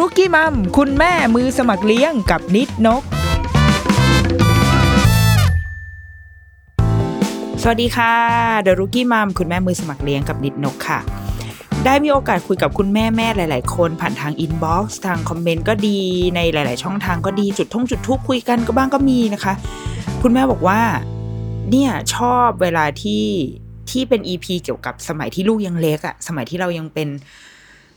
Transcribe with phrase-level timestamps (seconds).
[0.00, 3.02] รุกี้มัมคุณแม่มือสมัครเลี้ยงกับนิดนก
[7.62, 8.14] สวัสดีค่ะ
[8.62, 11.00] เดรุกี้มัมคุณแม่มือสมัครเลี้ยงกับนิดนกค่ะ
[11.84, 15.98] ได้มีโอกาสคุยกับคุณแม่แม่หลาย ๆ คน ผ่านทางอินบ็อกซ์ทางคอมเมนต์ก็ดี
[16.36, 19.54] ในหลาย ๆ ช่องทางก็ดีจุดท่องจุดทุกคุยกันก็บ้างก็มีนะคะ
[20.22, 20.80] คุณแม่บอกว่า
[21.70, 23.24] เนี่ยชอบเวลาที่
[23.90, 27.08] ที่เป็น EP เกี่ยวกับสมัยที่ลูกยังเล็กอะสมัยที่เรายังเป็น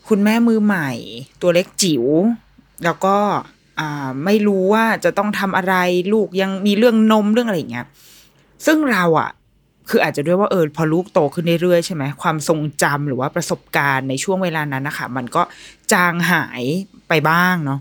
[0.07, 0.91] คุณแม่มือใหม่
[1.41, 2.03] ตัวเล็กจิ๋ว
[2.85, 3.17] แล้วก็
[4.25, 5.75] ไม่รู้ว่าจะต้องทำอะไร
[6.13, 7.87] ลูกยังมีเรื่องนมเรื่องอะไรอย่างเงี้ย
[8.65, 9.29] ซึ่งเราอะ
[9.89, 15.41] คืออาจจะด้วยว่าเออพอลูกโตขึ้นเรื่อยๆใช่ไหมความทรงจำหรือว่าประสบการณ์ในช่วงเวลานั้นนะคะมันก็
[15.91, 16.63] จางหาย
[17.09, 17.79] ไปบ้างเนาะ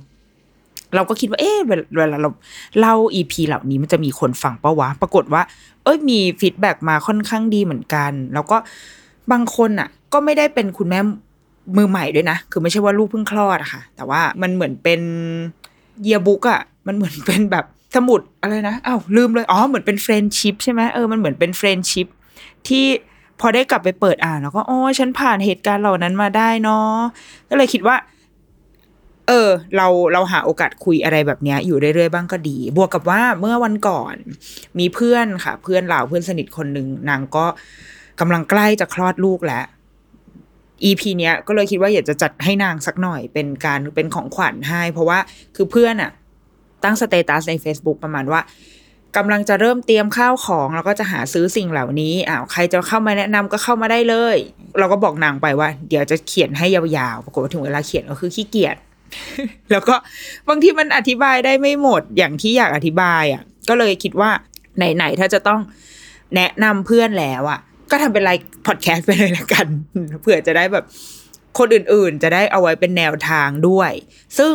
[0.94, 1.58] เราก็คิดว่าเอ๊ะ
[1.96, 2.30] เวลาเรา
[2.78, 5.42] เล่า EP เหล่านี้มันจะมีคนฟังปะวะ ปรากฏว่า
[5.84, 8.56] เอ้ยมี feedback มาค่อนข้างดีเหมือนกัน แล้วก็
[9.32, 11.00] บางคนอะ ก็ไม่ได้เป็นคุณแม่
[11.76, 15.00] มือใหม่ด้วยนะ คือไม่ใช่ว่าลูกเพิ่งคลอดอะค่ะ แต่ว่ามันเหมือนเป็น
[16.02, 17.64] yearbook อะมันเหมือนเป็นแบบ
[17.96, 22.06] สมุดอะไรนะอ้าวลืมเลย อ๋อ เหมือนเป็น friendship ใช่ไหมเออ มันเหมือนเป็น friendship
[22.68, 22.84] ที่
[23.40, 26.94] พอได้กลับไปเปิดอ่านแล้วก็อ๋อฉันผ่านเหตุการณ์เหล่านั้นมาได้เนาะ
[27.48, 27.96] ก็เลยคิดว่า
[29.28, 34.14] เออ เราเราหาโอกาสคุยอะไรแบบเนี้ยอยู่เรื่อยๆบ้างก็ดี บวกกับว่าเมื่อวันก่อน
[34.78, 37.46] มีเพื่อนค่ะ เพื่อนเราเพื่อนสนิทคนหนึ่งนางก็
[38.20, 39.64] กำลังใกล้จะคลอดลูกแล้ว
[40.84, 45.18] EP เนี้ยก็เลยคิดว่าอยากจะจัดให้นางสักหน่อยเป็นการเป็นของขวัญให้ เพราะว่า
[45.56, 46.10] คือเพื่อนอะ
[46.84, 48.40] ตั้งสเตตัสใน Facebook ประมาณว่า
[49.16, 54.36] กำลังจะเริ่มเตรียมข้าวของแล้วก็จะหาซื้อสิ่งเหล่านี้อ้าวใครจะเข้ามาแนะนำก็เข้ามาได้เลย
[54.78, 58.76] เราก็บอกนางไปว่า เดี๋ยวจะเขียนให้ยาวๆปรากฏว่าถึงเวลาเขียนก็คือขี้เกียจ
[59.70, 59.94] แล้วก็
[60.48, 64.30] บางทีมันอธิบายได้ไม่หมดอย่างที่อยากอธิบายอะก็เลยคิดว่า
[64.76, 65.60] ไหนๆถ้าจะต้อง
[66.36, 69.66] แนะนำเพื่อนแล้วอะ ก็ทำเป็นไลฟ์พอดแคสต์ไปเลยละกัน
[70.20, 70.84] เผื่อจะได้แบบ
[71.58, 73.92] คนอื่นๆ จะได้เอาไว้เป็นแนวทางด้วย
[74.38, 74.54] ซึ่ง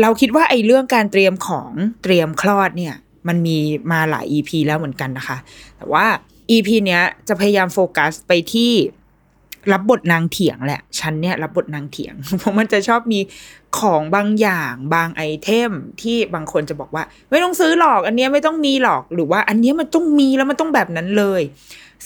[0.00, 1.70] เราคิดว่าไอ้เรื่องการเตรียมของ
[2.02, 2.94] เตรียมคลอดเนี่ย
[3.28, 3.58] มันมี
[3.92, 5.38] มาหลาย EP แล้วเหมือนกันนะคะ
[5.76, 6.06] แต่ว่า
[6.50, 8.72] EP เนี้ยจะพยายามโฟกัสไปที่
[9.72, 13.20] รับบทนางเถียงแหละฉันเนี่ยรับบทนางเถียง เพราะมันจะชอบมี
[13.78, 21.42] ของบางอย่างบางไอเทมที่บางคนจะบอกว่า ไม่ต้องซื้อหรอกอันเนี้ยไม่ต้องมีหรอกหรือว่าอันเนี้ยมันต้องมีแล้วมันต้องแบบนั้นเลย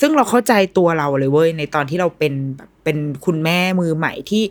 [0.01, 4.43] ซึ่งเราเข้าใจตัวเราเลยเว้ยในตอนที่เราเป็นแบบเป็นคุณแม่มือใหม่ที่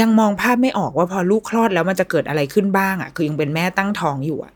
[0.00, 4.52] ยังมองภาพไม่ออกว่าพอลูกคลอดแล้วมันจะเกิดอะไรขึ้นบ้างอะ่ะ คือยังเป็นแม่ตั้งท้องอยู่อะ่ะ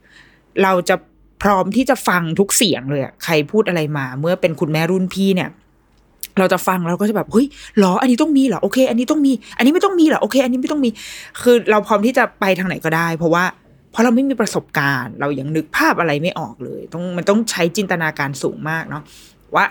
[0.63, 0.97] เราจะ
[1.43, 5.51] พร้อมที่จะฟังทุกเสียงเลยอะ่ะใครพูดอะไรมา เมื่อเป็นคุณแม่รุ่นพี่เนี่ย
[6.39, 7.47] เราจะฟังเราก็จะแบบเฮ้ย
[7.79, 10.91] หรอ อันนี้ต้องมีเหรอโอเค อันนี้ต้องมี อันนี้ไม่ต้องมีเหรอโอเค อันนี้ไม่ต้องมี
[11.43, 13.45] คือเราพร้อมที่จะไปทางไหนก็ได้ เพราะว่า
[13.91, 19.03] เพราะเราไม่มีประสบการณ์ เรายังนึกภาพอะไรไม่ออกเลย ต้องมันต้องใช้จินตนาการสูงมากเนาะ
[19.55, 19.65] ว่า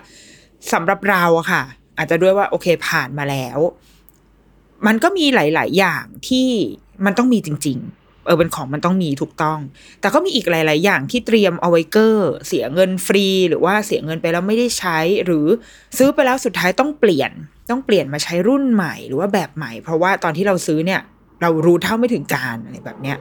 [0.73, 1.63] สำหรับเราอะค่ะ
[1.97, 3.59] อาจจะด้วยว่าโอเคผ่านมาแล้ว
[4.87, 6.47] มันก็มีหลาย ๆ อย่างที่
[7.05, 7.98] มันต้องมีจริง ๆ
[8.29, 9.59] เออเป็นของมันต้องมีถูกต้อง
[10.01, 15.45] แต่ก็มีอีกหลาย ๆ อย่างที่เตรียมเอาไว้เกอร์เสียเงินฟรี หรือว่าเสียเงินไปแล้วไม่ได้ใช้ หรือ
[15.97, 17.31] ซื้อไปแล้วสุดท้ายต้องเปลี่ยน
[17.69, 21.01] ต้องเปลี่ยนมาใช้รุ่นใหม่หรือว่าแบบใหม่ เพราะว่าตอนที่เราซื้อเนี่ย
[21.41, 23.17] เรารู้เท่าไม่ถึงการอะไรแบบเนี้ย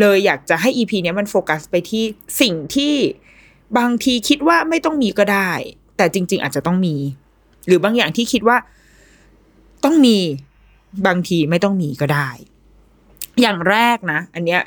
[0.00, 2.04] เลยอยากจะให้ EP เนี้ยมันโฟกัสไปที่
[2.40, 2.94] สิ่งที่
[3.78, 5.52] บางทีคิดว่าไม่ต้องมีก็ได้
[5.96, 6.96] แต่จริง ๆ อาจจะต้องมี
[7.66, 8.56] หรือบางอย่างที่คิดว่า
[9.84, 10.18] ต้องมี
[11.06, 12.30] บางทีไม่ต้องมีก็ได้
[13.42, 14.62] อย่างแรกนะ อันเนี้ย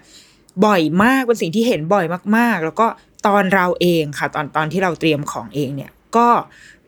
[0.66, 2.06] บ่อยมากเป็นสิ่งที่เห็นบ่อย
[2.38, 2.88] มาก ๆ แล้วก็
[3.28, 6.28] ตอนเราเองค่ะ ตอนตอนที่เราเตรียมของเองเนี่ย ก็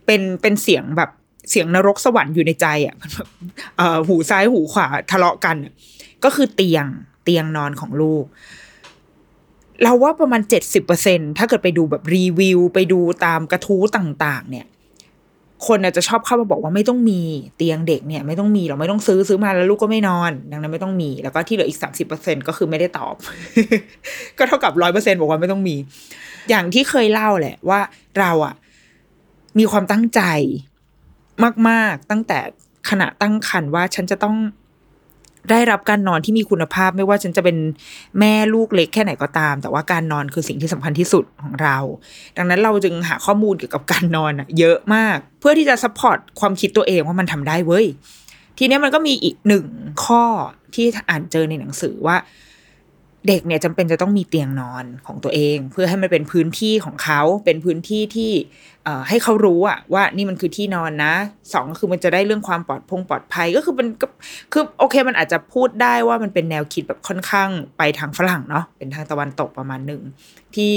[0.06, 1.10] เป็นเป็นเสียงแบบ
[1.50, 3.28] เสียงนรกสวรรค์อยู่ในใจอะมันแบบ
[3.78, 5.56] เอ่อหูซ้ายหูขวาทะเลาะกัน
[6.24, 6.86] ก็คือเตียง
[7.24, 8.26] เตียงนอนของลูก
[9.84, 14.66] เราว่าประมาณเจ็ดสิบเปอร์เซ็นถ้าเกิดไปดูแบบรีวิว ไปดูตามกระทู้ต่าง ๆ เนี่ย
[15.68, 17.22] คนอาจจะชอบเข้ามาบอกว่าไม่ต้องมี
[17.58, 23.16] เตียงเด็กเนี่ย ไม่ต้องมีเราไม่ต้องซื้อซื้อมาแล้วลูกก็ไม่นอน ดังนั้นไม่ต้องมี แล้วก็ที่เหลืออีกสามสิบเปอร์เซ็นก็คือไม่ได้ตอบ
[24.38, 25.76] ก็เท่ากับร้อยเปอร์เซ็นบอกว่าไม่ต้องมี
[26.50, 27.80] อย่างที่เคยเล่าแหละว่า
[28.20, 28.56] เราอะ
[29.60, 30.22] มีความตั้งใจ
[31.70, 32.40] มาก ๆ ตั้งแต่
[32.90, 34.36] ขณะตั้งครรภ์ว่าฉันจะต้อง
[35.50, 37.58] ได้รับการนอนที่มีคุณภาพไม่ว่าฉันจะเป็น
[38.20, 41.78] แม่ลูกเล็กแค่ไหนก็ตาม แต่ว่าการนอนคือสิ่งที่สำคัญที่สุดของเรา
[42.38, 47.86] ดังนั้นเราจึงหาข้อมูลเกี่ยวกับการนอนเยอะมาก เพื่อที่จะ support ความคิดตัวเองว่ามันทำได้เว้ย
[48.58, 49.66] ทีนี้มันก็มีอีกหนึ่ง
[50.06, 50.24] ข้อ
[50.74, 52.18] ที่อ่านเจอในหนังสือว่า
[53.28, 58.32] เด็กเนี่ยจำเป็นจะต้องมีเตียงนอนของตัวเอง เพื่อให้มันเป็นพื้นที่ของเขาเป็นพื้นที่ที่
[59.10, 61.14] ให้เขารู้อะว่านี่มันคือที่นอนนะ
[61.54, 64.08] สองก็คือมันจะได้เรื่องความปลอดพงปลอดภัยก็คือมันก็
[64.52, 70.02] คือโอเคมันอาจจะพูดได้ว่ามันเป็นแนวคิดแบบค่อนข้างไปทางฝรั่งเนาะเป็นทางตะวันตกประมาณหนึ่ง
[70.56, 70.74] ที่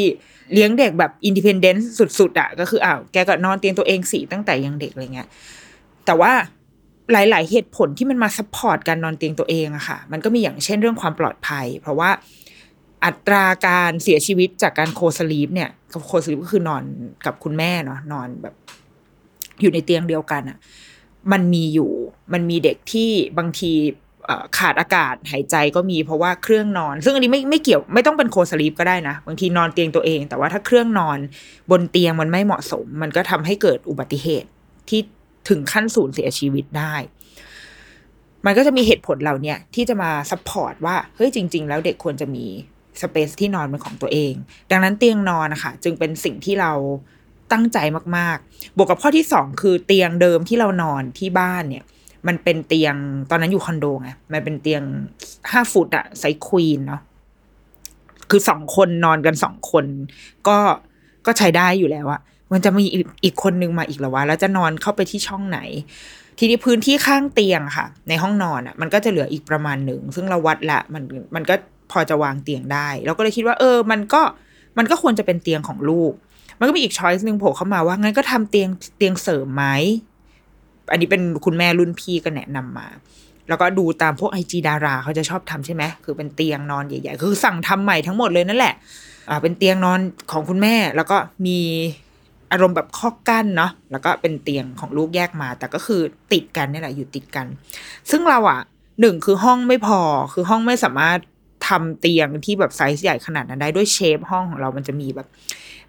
[0.53, 5.29] เลี้ยงเด็กแบบ independence สุดๆอะก็คืออ้าวแกก็นอนเตียงตัวเองสิตั้งแต่ยังเด็กอะไรเงี้ย
[6.07, 6.33] แต่ว่า
[7.13, 12.11] หลาย ๆ เหตุผลที่มันมา support การนอนเตียงตัวเองอะค่ะ มันก็มีอย่างเช่นเรื่องความปลอดภัย เพราะว่า
[13.05, 15.71] อัตราการเสียชีวิตจากการ co-sleep เนี่ย
[16.07, 16.83] co-sleep ก็คือนอน
[17.27, 18.55] กับคุณแม่เนาะนอนแบบ
[19.61, 20.59] อยู่ในเตียงเดียวกันอะ
[21.33, 21.91] มันมีอยู่
[22.33, 23.73] มันมีเด็กที่บางที
[24.59, 31.19] ขาดอากาศหายใจก็มีเพราะว่าเครื่องนอน ซึ่งอันนี้ไม่ไม่เกี่ยวไม่ต้องเป็น co-sleep ก็ได้นะบางทีนอนเตียงตัวเอง แต่ว่าถ้าเครื่องนอน
[31.71, 34.49] บนเตียงมันไม่เหมาะสม มันก็ทำให้เกิดอุบัติเหตุ
[34.89, 35.01] ที่
[35.49, 36.95] ถึงขั้นสูญเสียชีวิตได้
[38.47, 42.45] มันก็จะมีเหตุผลเหล่านี้ที่จะมา support ว่า เฮ้ยจริง ๆ แล้วเด็กควรจะมี
[43.01, 44.35] สเปซที่นอนเป็นของตัวเอง
[44.71, 46.73] ดังนั้นเตียงนอนนะคะจึงเป็นสิ่งที่เรา
[47.53, 47.79] ตั้งใจ
[48.17, 51.85] มากๆ บวกกับข้อที่สองคือเตียงเดิมที่เรานอนที่บ้านเนี่ย
[52.27, 52.95] มันเป็นเตียง
[53.31, 54.83] ตอนนั้นอยู่คอนโดไงมันเป็นเตียง
[55.51, 57.03] ห้าฟุตอะไซส์ควีนเนาะ
[58.31, 59.85] คือสองคนนอนกันสองคน
[60.49, 60.59] ก็
[61.27, 62.21] ก็ใช้ได้อยู่แล้วอะ
[62.53, 65.61] มันจะมีอีกอีกคนนึงมาอีกหรอวะแล้วจะนอนเข้าไปที่ช่องไหน
[66.39, 71.03] ทีนี้พื้นที่ข้างเตียงค่ะ ในห้องนอนอะ มันก็จะเหลืออีกประมาณหนึ่งซึ่งเราวัดละมัน
[71.35, 71.55] มันก็
[71.93, 74.23] พอจะวางเตียงได้เราก็เลยคิดว่า เออ มันก็
[74.79, 76.13] มันก็ควรจะเป็นเตียงของลูก
[76.59, 79.65] มันก็มีอีกช้อยส์หนึ่งโผล่เข้ามาว่างั้นก็ทำเตียงเตียงเสริมไหม
[80.91, 82.89] อันนี้เป็นคุณแม่รุ่นพี่ก็แนะนำมา
[83.49, 88.75] แล้วก็ดูตามพวกไอจีดาราเขาจะชอบทำใช่ไหม คือเป็นเตียงนอนใหญ่ ๆ คือสั่งทำใหม่ทั้งหมดเลยนั่นแหละ
[89.29, 90.01] อ่า เป็นเตียงนอน
[90.33, 91.17] ของคุณแม่ แล้วก็
[91.47, 91.59] มี
[92.53, 96.01] อารมณ์แบบข้อกั้นเนาะแล้วก็เป็นเตียงของลูกแยกมา แต่ก็คือ
[96.33, 97.47] ติดกันนี่แหละอยู่ติดกัน
[98.11, 98.61] ซึ่งเราอะ
[99.01, 100.01] หนึ่งคือห้องไม่พอ
[100.33, 101.19] คือห้องไม่สามารถ
[101.69, 105.29] ทำเตียงที่แบบไซส์ใหญ่ขนาดนั้นได้ด้วยเชฟห้องของเรามันจะมีแบบ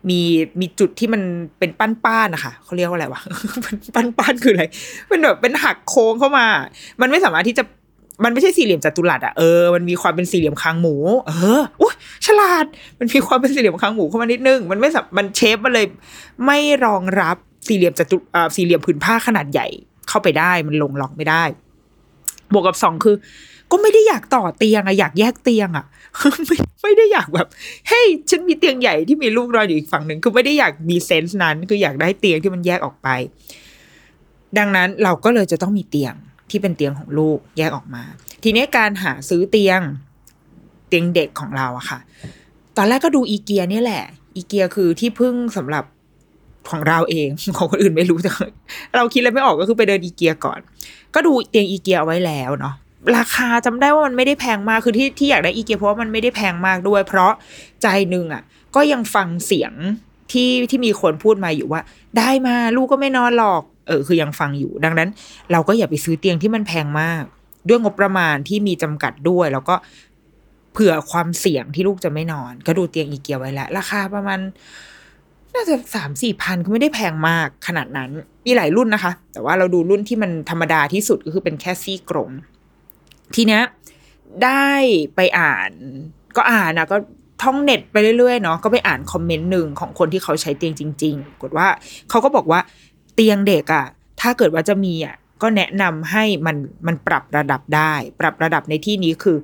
[0.09, 0.19] มี
[0.59, 1.21] มีจุดที่มัน
[1.59, 3.21] เป็นปั้นป้านนะคะเขาเรียกว่าอะไรวะ
[3.65, 4.63] ปั้นป้านคืออะไร
[5.07, 6.47] เป็นแบบเป็นหักโค้งเข้ามา
[7.01, 7.63] มันไม่สามารถที่จะ
[8.23, 10.95] มันไม่ใช่สี่เหลี่ยมจัตุรัสอะเออมันมีความเป็นสี่เหลี่ยมคางหมู
[11.27, 11.95] เอออุ้ย
[12.25, 12.65] ฉลาด
[12.99, 15.85] มันมีความเป็นสี่เหลี่ยมคางหมูเข้ามานิดนึง มันไม่สับมันเชฟมันเลย
[16.45, 17.37] ไม่รองรับ
[17.67, 19.67] สี่เหลี่ยมจัตุอ่าสี่เหลี่ยมผืนผ้าขนาดใหญ่
[20.09, 21.43] เข้าไปได้ มันลงล็อกไม่ได้
[22.53, 23.15] บวกกับสองคือ
[23.71, 25.85] ก็ไม่ได้อยากต่อเตียงอะอยากแยกเตียงอะ
[26.47, 27.47] ไม่ไม่ได้อยากแบบ
[27.87, 33.07] เฮ้ยฉันมีเตียงใหญ่ที่มีลูกนอนอยู่อีกฝั่งหนึ่งคือไม่ได้อยากมีเซนส์นั้น คืออยากได้เตียงที่มันแยกออกไป
[34.57, 36.15] ดังนั้นเราก็เลยจะต้องมีเตียง
[36.49, 38.03] ที่เป็นเตียงของลูกแยกออกมา
[38.43, 39.81] ทีนี้การหาซื้อเตียง
[40.87, 41.99] เตียงเด็กของเราอะค่ะ
[42.77, 44.03] ตอนแรกก็ดูอีเกียเนี่ยแหละ
[44.35, 45.83] อีเกียคือที่พึ่งสำหรับ
[46.69, 48.31] ของเราเองของคนอื่นไม่รู้แต่
[48.95, 50.59] เราคิดอะไรไม่ออกก็คือไปเดินอีเกียก่อน
[51.13, 52.75] ก็ดูเตียงอีเกียเอาไว้แล้วเนาะ
[53.17, 57.31] ราคาจำได้ว่ามันไม่ได้แพงมากคือที่ที่อยากได้อีเกียเพราะว่ามันไม่ได้แพงมากด้วย เพราะ
[57.81, 58.43] ใจหนึ่งอะ
[58.75, 59.73] ก็ยังฟังเสียง
[60.31, 61.81] ที่ที่มีคนพูดมาอยู่ว่า
[62.17, 65.09] ได้มาลูกก็ไม่นอนหรอก เออคือยังฟังอยู่ ดังนั้น
[65.51, 67.23] เราก็อย่าไปซื้อเตียงที่มันแพงมาก
[67.67, 69.75] ด้วยงบประมาณที่มีจำกัดด้วย แล้วก็
[70.73, 74.39] เผื่อความเสี่ยงที่ลูกจะไม่นอน ก็ดูเตียงอีเกียไว้แล้ว ราคาประมาณ
[75.53, 78.09] น่าจะสามสี่พันก็ไม่ได้แพงมากขนาดนั้น
[78.45, 82.29] มีหลายรุ่นนะคะ แต่ว่าเราดูรุ่นที่มันธรรมดาที่สุดก็คือเป็นแค่ซี่กรง
[83.35, 83.63] ทีเนี้ย
[84.43, 84.69] ได้
[85.15, 85.71] ไปอ่าน
[86.35, 86.97] ก็อ่านนะก็
[87.43, 91.67] ท่องเน็ตไปเรื่อยๆเนาะก็ไปอ่านคอมเมนต์หนึ่งของคนที่เขาใช้เตียงจริงๆกดว่า
[92.09, 92.59] เขาก็บอกว่า
[93.15, 93.85] เตียงเด็กอะ่ะ
[94.21, 99.37] ถ้าเกิดว่าจะมีอะก็แนะนำให้มันมันปรับระดับได้ ปรับระดับในที่นี้คือ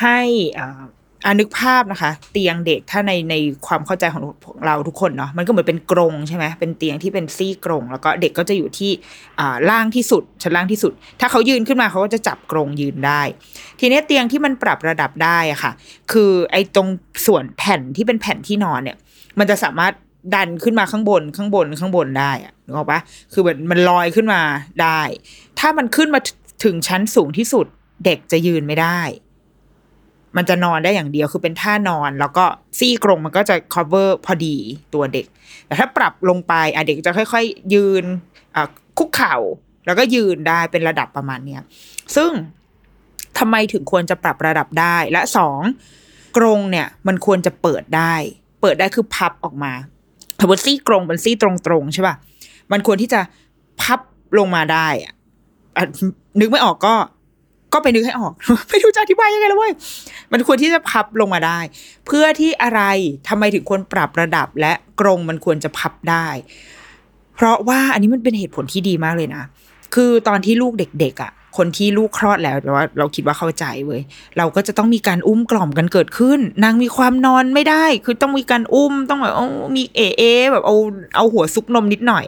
[0.00, 0.18] ให้
[0.58, 0.82] อ่า
[1.24, 3.34] อานึกภาพนะคะ เตียงเด็กถ้าในใน
[3.66, 4.22] ความเข้าใจของ
[4.66, 8.90] เราทุกคนเนาะมันก็เหมือนเป็นกรงใช่ไหมเป็นเตียงที่เป็นซี่กรงแล้วก็เด็กก็จะอยู่ที่
[9.38, 13.22] อ่าล่างที่สุดชั้นล่างที่สุด ถ้าเขายืนขึ้นมาเขาก็จะจับกรงยืนได้
[13.80, 15.72] ทีนี้เตียงที่มันปรับระดับได้อะค่ะ
[16.12, 16.88] คือไอ้ตรง
[17.26, 18.96] ส่วนแผ่นที่เป็นแผ่นที่นอนเนี่ย
[19.38, 19.92] มันจะสามารถ
[20.34, 23.00] ดันขึ้นมาข้างบนข้างบนข้างบนได้อะนึกออกปะ
[23.32, 24.42] คือมันมันลอยขึ้นมา
[24.82, 25.00] ได้
[25.58, 26.20] ถ้ามันขึ้นมา
[26.64, 27.66] ถึงชั้นสูงที่สุด
[28.04, 29.00] เด็กจะยืนไม่ได้
[30.36, 32.44] มันจะนอนได้อย่างเดียวคือเป็นท่านอน แล้วก็
[32.78, 34.56] ซี่กรงมันก็จะ cover พอดี
[34.94, 35.26] ตัวเด็ก
[35.66, 38.04] แต่ถ้าปรับลงไปอะเด็กจะค่อย ๆ ยืน
[38.54, 38.62] อะ
[38.98, 39.36] คุกเข่า
[39.86, 41.62] แล้วก็ยืนได้เป็นระดับประมาณเนี้ย
[42.16, 42.30] ซึ่ง
[43.38, 45.60] ทำไมถึงควรจะปรับระดับได้และสอง
[46.36, 48.14] กรงเนี่ย มันควรจะเปิดได้
[48.60, 49.72] เปิดได้คือพับออกมา
[50.40, 52.14] สมมติซี่กรงเป็นซี่ตรงๆใช่ป่ะ
[52.72, 53.20] มันควรที่จะ
[53.82, 54.00] พับ
[54.38, 55.12] ลงมาได้อะ
[55.76, 55.84] อะ
[56.40, 56.94] นึกไม่ออกก็
[57.72, 58.32] ก็ไปนึกให้ออก
[58.70, 59.72] ไม่รู้จะอธิบายยังไงแล้วเว้ย
[60.32, 61.58] มันควรที่จะพับลงมาได้
[62.06, 62.80] เพื่อที่อะไร
[63.28, 66.26] ทำไมถึงควรปรับระดับและกรงมันควรจะพับได้
[67.34, 69.42] เพราะว่าอันนี้มันเป็นเหตุผลที่ดีมากเลยนะ
[69.94, 74.02] คือตอนที่ลูกเด็กๆอะ คนที่ลูกคลอดแล้วแต่ว่า เราคิดว่าเข้าใจเว้ย
[74.38, 79.34] เราก็จะต้องมีการอุ้มกล่อมกันเกิดขึ้น นางมีความนอนไม่ได้ คือต้องมีการอุ้มต้องแบบ
[79.76, 80.76] มีเอเอแบบเอา
[81.16, 82.24] เอาหัวซุกนมนิดหน่อย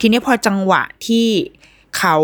[0.00, 1.26] ทีนี้พอจังหวะที่
[1.98, 2.16] เขา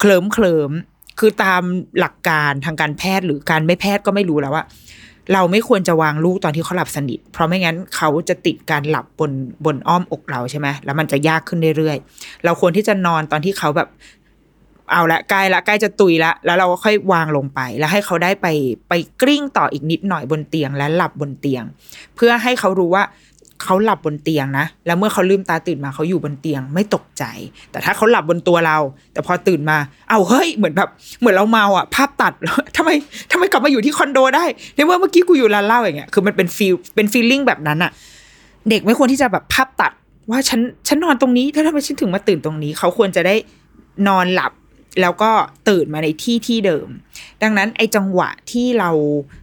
[0.00, 0.70] เคลิมเคลิม
[1.18, 1.62] คือตาม
[1.98, 4.64] หลักการทางการแพทย์หรือการไม่แพทย์ก็ไม่รู้แล้วว่า
[5.32, 9.30] เราไม่ควรจะวางลูกตอนที่เขาหลับสนิท เพราะไม่งั้นเขาจะติดการหลับบน
[9.64, 13.88] บนอ้อมอกเราใช่ไหมแล้วมันจะยากขึ้นเรื่อยๆ เราควรที่จะนอนตอนที่เขาแบบ
[14.92, 18.46] เอาละใกล้ละใกล้จะตุยละแล้วเราก็ค่อยวางลงไป แล้วให้เขาได้ไป
[18.88, 21.64] ไปกลิ้งต่ออีกนิดหน่อยบนเตียงและหลับบนเตียง
[22.16, 23.04] เพื่อให้เขารู้ว่า
[23.62, 27.24] เขาหลับบนเตียงนะ แล้วเมื่อเขาลืมตาตื่นมาเขาอยู่บนเตียงไม่ตกใจ
[27.70, 28.78] แต่ถ้าเขาหลับบนตัวเรา
[29.12, 30.88] แต่พอตื่นมา เอาเฮ้ยเหมือนแบบ
[31.20, 32.32] เหมือนเราเมาอะ ภาพตัด
[32.76, 32.90] ทำไม
[33.32, 34.44] ทำไมกลับมาอยู่ที่คอนโดได้
[34.74, 37.90] ในเมื่อเมื่อกี้กูอยู่ร้านเหล้าอย่างเงี้ยคือมันเป็นฟีลเป็นฟีลลิ่งแบบนั้นอะ
[38.68, 39.92] เด็กไม่ควรที่จะแบบภาพตัด
[40.30, 43.34] ว่าฉันฉันนอนตรงนี้แล้วทำไมฉันถึงมาตื่นตรงนี้ เขาควรจะได้
[44.08, 44.52] นอนหลับ
[45.00, 45.30] แล้วก็
[45.68, 46.88] ตื่นมาในที่ที่เดิม
[47.42, 48.90] ดังนั้นไอ้จังหวะที่เรา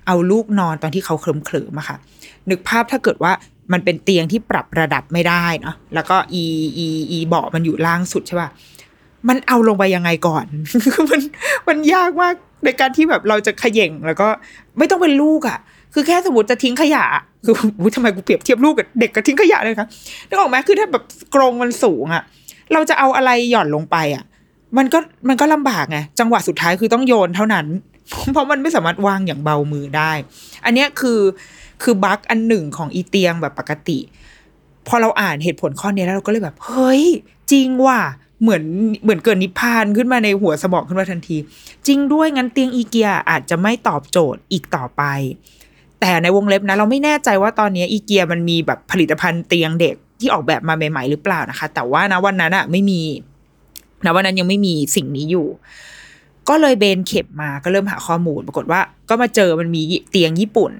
[0.07, 1.97] เอาลูกนอนตอนที่เขาเคลิ้มเคลิมอะค่ะ
[2.49, 3.31] นึกภาพถ้าเกิดว่า
[3.73, 6.43] มันเป็นเตียงที่ปรับระดับไม่ได้เนาะแล้วก็อี
[6.77, 8.49] อีอีเบาะมันอยู่ล่างสุดใช่ป่ะ
[9.27, 10.45] มันเอาลงไปยังไงก่อน
[11.09, 11.21] มัน
[11.67, 14.27] มันยากมากในการที่แบบเราจะขย่งแล้วก็
[14.77, 15.59] ไม่ต้องเป็นลูกอะ
[15.93, 17.03] คือแค่สมมติจะทิ้งขยะ
[17.45, 17.55] คือ
[17.95, 19.87] ทำไมกูเปรียบเทียบลูกกับเด็กกับทิ้งขยะเลยคะ
[20.27, 21.03] นึกออกไหมคือถ้าแบบ
[21.35, 22.23] กรงมันสูงอะ
[22.73, 24.23] เราจะเอาอะไรหย่อนลงไปอะ
[24.77, 24.99] มันก็
[25.29, 27.65] มันก็ลำบากไงจังหวะสุดท้ายคือต้องโยนเท่านั้น
[28.31, 30.11] เพราะมันไม่สามารถวางอย่างเบามือได้
[30.65, 31.19] อันนี้คือ
[31.83, 33.99] คือบั๊กอันหนึ่งของอีเตียงแบบปกติ
[34.87, 37.03] พอเราอ่านเหตุผลข้อนี้แล้วเราก็เลยแบบ เฮ้ย
[37.51, 37.99] จริงว่ะ
[38.41, 38.63] เหมือน
[39.03, 41.37] เหมือนเกิดนิพพานขึ้นมาในหัวสมองขึ้นมาทันที
[41.87, 45.03] จริงด้วยงั้นเตียงอีเกียอาจจะไม่ตอบโจทย์อีกต่อไป
[45.99, 53.01] แต่ในวงเล็บนะ เราไม่แน่ใจว่าตอนนี้อีเกียมันมีแบบผลิตภัณฑ์เตียงเด็กที่ออกแบบมาใหม่ ๆ หรือเปล่านะคะ แต่ว่านะวันนั้นอะไม่มี
[54.05, 55.47] นะวันนั้นยังไม่มีสิ่งนี้อยู่
[56.49, 60.71] ก็เลยเบนเข็บมาก็เริ่มหาข้อมูล ปรากฏว่า ก็มาเจอมันมีเตียงญี่ปุ่น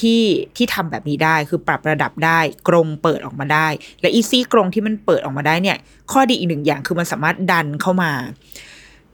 [0.00, 0.22] ที่
[0.56, 2.38] ที่ทำแบบนี้ได้คือปรับระดับได้
[2.68, 3.68] กรงเปิดออกมาได้
[4.00, 5.76] และอีซี่กรงที่มันเปิดออกมาได้เนี่ย
[6.12, 8.10] ข้อดีอีกหนึ่งอย่างคือมันสามารถดันเข้ามา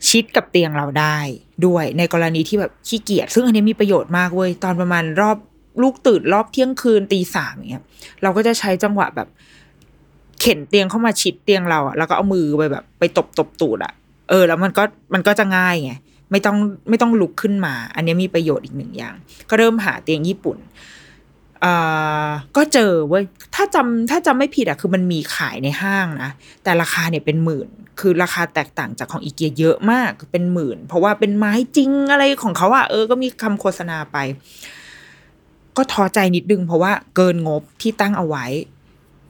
[0.09, 1.19] ชิดกับเตียงเราได้
[1.67, 5.37] ด้วยในกรณีที่แบบขี้เกียจซึ่งอันนี้มีประโยชน์มากเว้ยตอนประมาณรอบ
[5.83, 7.85] ลูกตื่นรอบเที่ยงคืนตีสามอย่างเงี้ย
[8.23, 9.29] เราก็จะใช้จังหวะแบบ
[10.40, 13.92] เข็นเตียงเข้ามาชิดเตียงเราอะแล้วก็เอามือไปแบบ ไปตบตบตูดอะ
[14.28, 14.83] เออ แล้วมันก็
[15.14, 15.92] มันก็จะง่ายไง
[16.30, 16.57] ไม่ต้อง
[16.88, 19.14] ไม่ต้องลุกขึ้นมา อันนี้มีประโยชน์อีกหนึ่งอย่าง
[19.50, 20.59] ก็เริ่มหาเตียงญี่ปุ่น
[21.64, 26.30] อ่าก็เจอเว้ยถ้าจำถ้าจำไม่ผิดอะคือมันมีขายในห้างนะ
[26.62, 27.68] แต่ราคาเนี่ยเป็นหมื่น
[28.00, 34.16] คือราคาแตกต่างจากของอีเกียเยอะมากเป็นหมื่น เพราะว่าเป็นไม้จริงอะไรของเขาอะเออก็มีคำโฆษณาไป
[35.76, 38.47] ก็ท้อใจนิดนึงเพราะว่าเกินงบที่ตั้งเอาไว้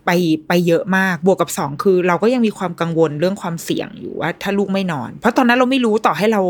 [0.09, 6.41] ไปไปเยอะมากบวกกับสองคือ เราก็ยังมีความกังวลเรื่องความเสี่ยงอยู่ว่า ถ้าลูกไม่นอน เพราะตอนนั้นเราไม่รู้ต่อให้เรา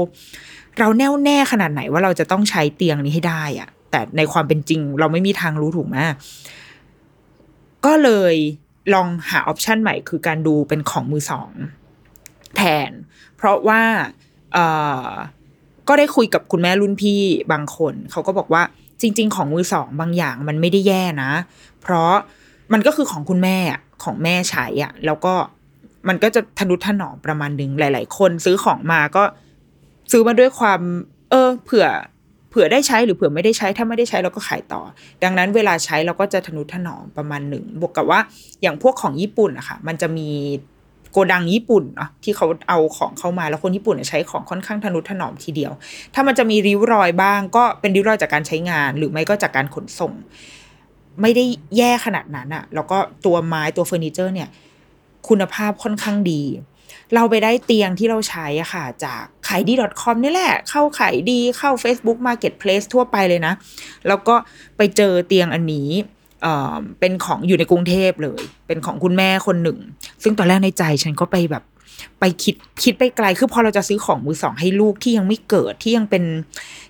[0.78, 5.96] เราแน่วแน่ขนาดไหนว่าเราจะต้องใช้เตียงนี้ให้ได้อะแต่ในความเป็นจริง เราไม่มีทางรู้ถูกไหม
[7.86, 8.34] ก็เลย
[8.94, 11.50] ลองหาออปชันใหม่คือการดูเป็นของมือสอง
[12.56, 12.90] แทน
[13.36, 13.82] เพราะว่า
[14.52, 14.58] เอ
[15.06, 15.08] อ
[15.88, 17.20] ก็ได้คุยกับคุณแม่รุ่นพี่
[17.52, 18.62] บางคน เขาก็บอกว่า
[19.00, 21.32] จริง ๆ ของมือสองบางอย่างมันไม่ได้แย่นะ
[21.82, 22.14] เพราะ
[22.72, 23.56] มันก็คือของคุณแม่
[24.04, 25.34] ของแม่ใช้อะ แล้วก็
[26.08, 29.24] มันก็จะทนุถนอมประมาณหนึ่งหลาย ๆ คนซื้อของมาก็
[30.12, 30.80] ซื้อมาด้วยความ
[31.30, 31.86] เออ เผื่อ
[32.50, 34.82] เผื่อได้ใช้หรือเผื่อไม่ได้ใช้ถ้าไม่ได้ใช้เราก็ขายต่อ
[35.22, 38.20] ดังนั้นเวลาใช้เราก็จะทนุถนอมประมาณหนึ่งบวกกับว่า
[38.62, 40.28] อย่างพวกของญี่ปุ่นอะค่ะมันจะมี
[41.12, 45.72] โกดังญี่ปุ่นเนาะที่เขาเอาของเข้ามาแล้วคนญี่ปุ่นใช้ของค่อนข้างทนุถนอมทีเดียว
[46.14, 50.12] ถ้ามันจะมีริ้วรอยบ้าง ก็เป็นริ้วรอยจากการใช้งาน หรือไม่ก็จากการขนส่ง
[51.22, 51.44] ไม่ได้
[51.76, 54.48] แย่ขนาดนั้นอะแล้วก็ตัวไม้ตัวเฟอร์นิเจอร์เนี่ย
[55.28, 56.42] คุณภาพค่อนข้างดี
[57.14, 59.72] เราไปได้เตียงที่เราใช้อะค่ะ จากขายดี
[60.02, 63.54] .com นี่แหละ เข้าขายดีเข้า Facebook Marketplace ทั่วไปเลยนะ
[64.08, 64.34] แล้วก็
[64.76, 65.88] ไปเจอเตียงอันนี้
[66.42, 69.78] เอ่อเป็นของอยู่ในกรุงเทพเลย เป็นของคุณแม่คนหนึ่ง
[70.22, 71.64] ซึ่งตอนแรกในใจฉันก็ไปแบบ
[72.20, 76.24] ไปคิดคิดไปไกล คือพอเราจะซื้อของมือสองให้ลูกที่ยังไม่เกิดที่ยังเป็น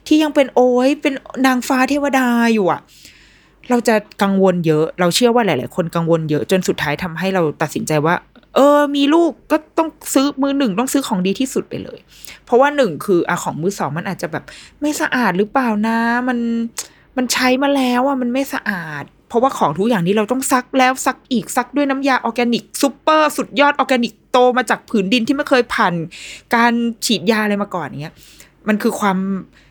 [0.07, 1.15] ที่ยังเป็นโอ้ยเป็น
[1.47, 2.81] นางฟ้าเทวดาอยู่อะ
[3.71, 8.15] เราจะกังวลเยอะ เราเชื่อว่าหลาย ๆ คนกังวลเยอะจนสุดท้ายทำให้เราตัดสินใจว่า
[8.55, 11.99] เออ มีลูกก็ต้องซื้อมือหนึ่งต้องซื้อของดีที่สุดไปเลย
[12.45, 14.45] เพราะว่าหนึ่งคืออะของมือสองมันอาจจะแบบ
[14.81, 15.99] ไม่สะอาดหรือเปล่านะ
[16.29, 16.39] มัน
[17.17, 25.95] มันใช้มาแล้วอะมันไม่สะอาด เพราะว่าของทุกอย่างนี้เราต้องซักแล้วซักอีกซักด้วยน้ำยาออร์แกนิกซูเปอร์สุดยอดออร์แกนิกโตมาจากผืนดินที่ไม่เคยผ่าน
[26.55, 26.73] การ
[27.07, 28.15] ฉีดยาอะไรมาก่อนเงี้ย
[28.69, 29.19] มันคือความ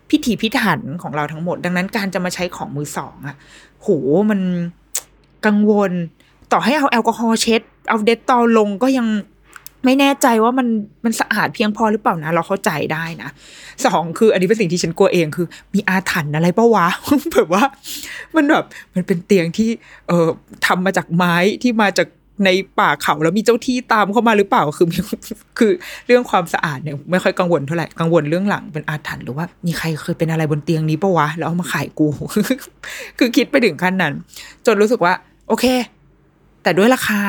[0.10, 3.36] พิถีพิถันของเราทั้งหมด ดังนั้นการจะมาใช้ของมือสองอะ
[3.82, 3.88] โห
[4.30, 4.40] มัน
[5.46, 5.92] กังวล
[6.52, 9.08] ต่อให้เอาแอลกอฮอล์เช็ด เอาเดตตอลลงก็ยัง
[9.86, 10.68] ไม่แน่ใจว่ามัน
[11.04, 13.30] มันสะอาดเพียงพอหรือเปล่านะ เราเข้าใจได้นะ
[13.86, 16.88] สองคือ อันนี้เป็นสิ่งที่ฉันกลัวเองคือ มีอาถรรพ์อะไรปะวะ
[17.34, 17.64] แบบว่า
[18.36, 19.70] มันแบบมันเป็นเตียงที่
[20.08, 20.30] เอ่อ
[20.66, 22.08] ทำมาจากไม้ที่มาจาก
[22.46, 24.88] ในป่าเขาแล้วมีเจ้าที่ตามเข้ามาหรือเปล่าคือ
[25.60, 25.72] คือ
[26.08, 32.08] เรื่องความสะอาดเนี่ยไม่ค่อยกังวลเท่าไหร่กังวลเรื่องหลังเป็นอาถรรพ์หรือว่ามีใครเคยเป็นอะไรบนเตียงนี้ปะวะแล้วเอามาขายกู
[33.18, 34.14] คือคิดไปถึงขั้นนั้น
[34.66, 35.14] จนรู้สึกว่า
[35.48, 35.66] โอเค
[36.64, 37.20] แต่ด้วยราคา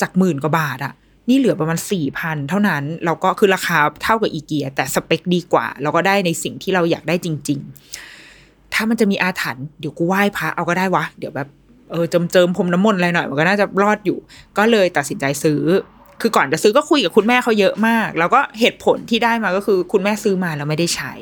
[0.00, 0.92] จากหมื่นกว่าบาทอะ
[1.28, 7.60] นี่เหลือประมาณสี่พันเท่านั้นเราก็คือราคาเท่ากับอีเกีย แต่สเปคดีกว่า เราก็ได้ในสิ่งที่เราอยากได้จริง
[8.16, 11.48] ๆ ถ้ามันจะมีอาถรรพ์เดี๋ยวกูไหว้พระเอาก็ได้วะ เดี๋ยวแบบ
[11.90, 14.18] เออเจิมเจิมพรมน้ำมนต์อะไรหน่อยมันก็น่าจะรอดอยู่
[14.58, 15.62] ก็เลยตัดสินใจซื้อ
[16.20, 21.14] คือก่อนจะซื้อก็คุยกับคุณแม่เขาเยอะมาก แล้วก็เหตุผลที่ได้มาก็คือคุณแม่ซื้อมาแล้วไม่ได้ใช้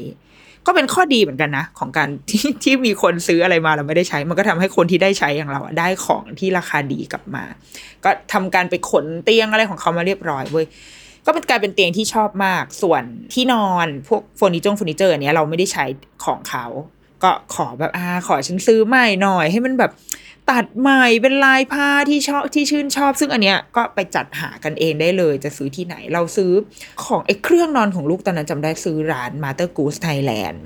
[0.67, 7.45] ก็เป็นข้อดีเหมือนกันนะ ของการที่ที่มีคนซื้ออะไรมาแล้วไม่ได้ใช้ มันก็ทำให้คนที่ได้ใช้อย่างเราอะได้ของที่ราคาดีกลับมา
[8.05, 10.67] ก็ทำการไปขนเตียงอะไรของเขามาเรียบร้อยเว้ย
[11.27, 13.03] ก็เป็นกลายเป็นเตียงที่ชอบมาก ส่วน
[13.35, 15.85] ที่นอนพวกเฟอร์นิเจอร์เฟอร์นิเจอร์อันเนี้ยเราไม่ได้ใช้
[16.25, 16.67] ของเขา
[17.23, 19.91] ก็ขอแบบอ่าขอฉันซื้อใหม่หน่อย ให้มันแบบ
[20.51, 26.53] ตัดใหม่เป็นลายผ้าที่ชอบที่ชื่นชอบ ซึ่งอันเนี้ยก็ไปจัดหากันเองได้เลย จะซื้อที่ไหนเราซื้อ
[27.05, 30.59] ของไอ้เครื่องนอนของลูกตอนนั้นจำได้ซื้อร้าน Mother Goose Thailand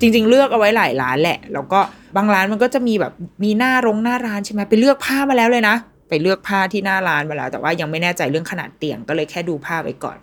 [0.00, 1.80] จริง ๆ เลือกเอาไว้หลายร้านแหละ แล้วก็
[2.16, 3.12] บางร้านมันก็จะมีแบบ
[3.44, 5.76] มีหน้ารงหน้าร้านใช่ไหมไปเลือกผ้ามาแล้วเลยนะ
[6.08, 10.18] ไปเลือกผ้าที่หน้าร้านมาแล้ว แต่ว่ายังไม่แน่ใจเรื่องขนาดเตียงก็เลยแค่ดูผ้าไปก่อน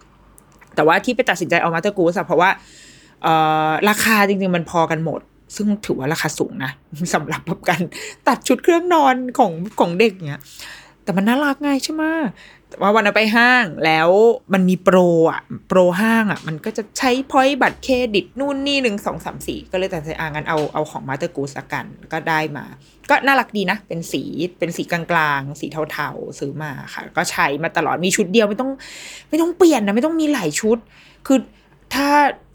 [0.76, 2.50] แต่ว่าที่ไปตัดสินใจเอามาเตอร์กูสเพราะว่า
[3.90, 5.22] ราคาจริง ๆ มันพอกันหมด
[5.56, 6.72] ซึ่งถือว่าราคาสูงนะ
[7.14, 7.82] สำหรับแบบการ
[8.28, 10.42] ตัดชุดเครื่องนอนของของเด็กเนี้ย
[11.04, 12.04] แต่มันน่ารักไงใช่ไหม
[12.70, 14.10] แต่ว่าวันนั้นไปห้างแล้ว
[14.54, 14.98] มันมีโปร
[15.32, 22.66] อะ โปรห้างอะ มันก็จะใช้พอยต์บัตรเครดิตนู่นนี่หนึ่งสองสามสี่ก็เลยตัดสินใจอ่างั้นเอาเอาของมาเตอร์กูสกันก็ได้มา
[23.10, 24.24] ก็น่ารักดีนะ เป็นสี
[24.60, 28.72] เป็นสีกลางๆ สีเทาๆ ซื้อมาค่ะ ก็ใช้มาตลอดมีชุดเดียวไม่ต้อง
[29.30, 30.78] ไม่ต้องเปลี่ยนนะ ไม่ต้องมีหลายชุด
[31.28, 31.40] คือ
[31.94, 32.08] ถ้า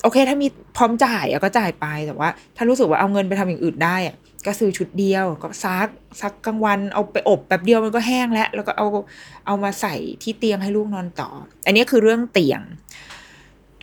[0.02, 3.96] โอเค ถ้ามีพร้อมจ่ายก็จ่ายไปแต่ว่า ถ้ารู้สึกว่าเอาเงินไปทำอย่างอื่นได้
[4.46, 5.88] ก็ซื้อชุดเดียว ก็ซัก
[6.20, 8.86] ซักกลางวันเอาไปอบแป๊บเดียวมันก็แห้งแล้ว แล้วก็เอา
[9.46, 11.30] เอามาใส่ที่เตียงให้ลูกนอนต่อ
[11.66, 12.60] อันนี้คือเรื่องเตียง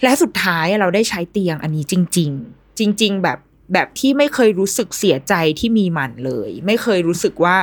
[0.03, 3.39] และสุดท้ายเราได้ใช้เตียงอันนี้จริง ๆ จริง ๆ แบบ
[3.73, 7.55] แบบที่ไม่เคยรู้สึกเสียใจที่มีมันเลย ไม่เคยรู้สึกว่า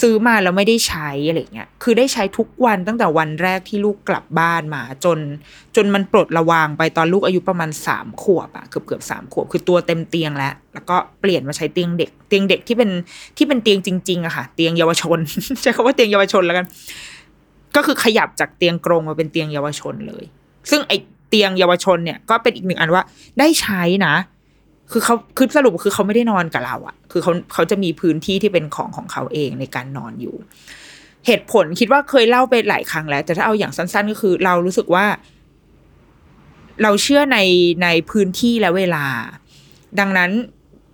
[0.00, 5.18] ซื้อมาแล้วไม่ได้ใช้อะไรเงี้ย คือได้ใช้ทุกวันตั้งแต่วันแรกที่ลูกกลับบ้านมา จน
[5.76, 12.90] จนมันปลดระวางไปตอนลูกอายุประมาณสามขวบอะเกือบเกือบสามขวบ คือตัวเต็มเตียงแล้ว แล้วก็เปลี่ยนมาใช้เตียงเด็ก เตียงเด็กที่เป็น
[13.36, 15.18] ที่เป็นเตียงจริงๆอะค่ะ เตียงเยาวชน
[15.62, 16.66] ใช้คำว่าเตียงเยาวชนแล้วกัน
[17.76, 20.24] ก็คือขยับจากเตียงกรงมาเป็นเตียงเยาวชนเลย
[20.70, 20.92] ซึ่งไอ
[21.28, 23.02] เตียงเยาวชนเนี่ยก็เป็นอีกหนึ่งอันว่า
[23.38, 24.14] ได้ใช้นะ
[24.96, 30.36] คือเขาคือสรุปคือเขาไม่ได้นอนกับเราอะคือเขาเขาจะมีพื้นที่ที่เป็นของของเขาเองในการนอนอยู่
[31.26, 35.06] เหตุผลคิดว่าเคยเล่าไปหลายครั้งแล้ว แต่ถ้าเอาอย่างสั้น ๆ ก็คือ เรารู้สึกว่า
[36.82, 37.38] เราเชื่อใน
[37.82, 39.04] ในพื้นที่และเวลา
[40.00, 40.30] ดังนั้น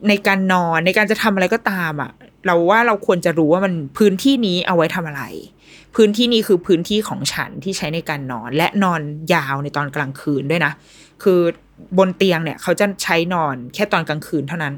[0.09, 2.11] ในการนอนในการจะทำอะไรก็ตามอะ
[2.47, 5.23] เราว่าเราควรจะรู้ว่ามันพื้นที่นี้เอาไว้ทำอะไร
[5.97, 9.01] พื้นที่นี้คือพื้นที่ของฉันที่ใช้ในการนอน และนอน
[9.35, 10.73] ยาวในตอนกลางคืนด้วยนะ
[11.23, 11.41] คือ
[11.99, 14.75] บนเตียงเนี่ย เขาจะใช้นอนแค่ตอนกลางคืนเท่านั้น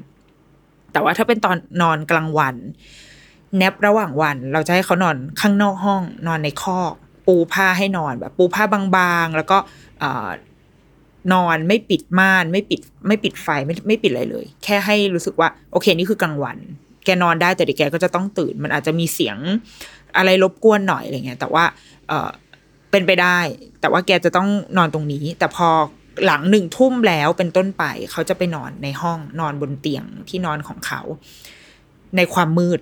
[0.93, 2.55] แต่ว่าถ้าเป็นตอนนอนกลางวัน
[3.57, 6.95] แนบระหว่างวัน เราจะให้เขานอนข้างนอกห้อง นอนในคอก
[7.27, 8.65] ปูผ้าให้นอนแบบ ปูผ้า
[8.97, 9.59] บางๆ แล้วก็
[11.33, 16.59] นอนไม่ปิดม่านไม่ปิดไม่ปิดไฟไม่ไม่ปิดอะไรเลย แค่ให้รู้สึกว่า โอเคนี่คือกลางวัน
[17.05, 19.39] แกนอนได้แต่เดี๋ยวแกก็จะต้องตื่น มันอาจจะมีเสียง
[20.17, 21.65] อะไรรบกวนหน่อยอะไรเงี้ยแต่ว่า
[22.09, 23.39] เเป็นไปได้
[23.81, 25.69] แต่ว่าแกจะต้องนอนตรงนี้ แต่พอ
[26.25, 31.01] หลังหนึ่งทุ่มแล้วเป็นต้นไป เขาจะไปนอนในห้องนอนบนเตียงที่นอนของเขา
[32.17, 32.81] ในความมืด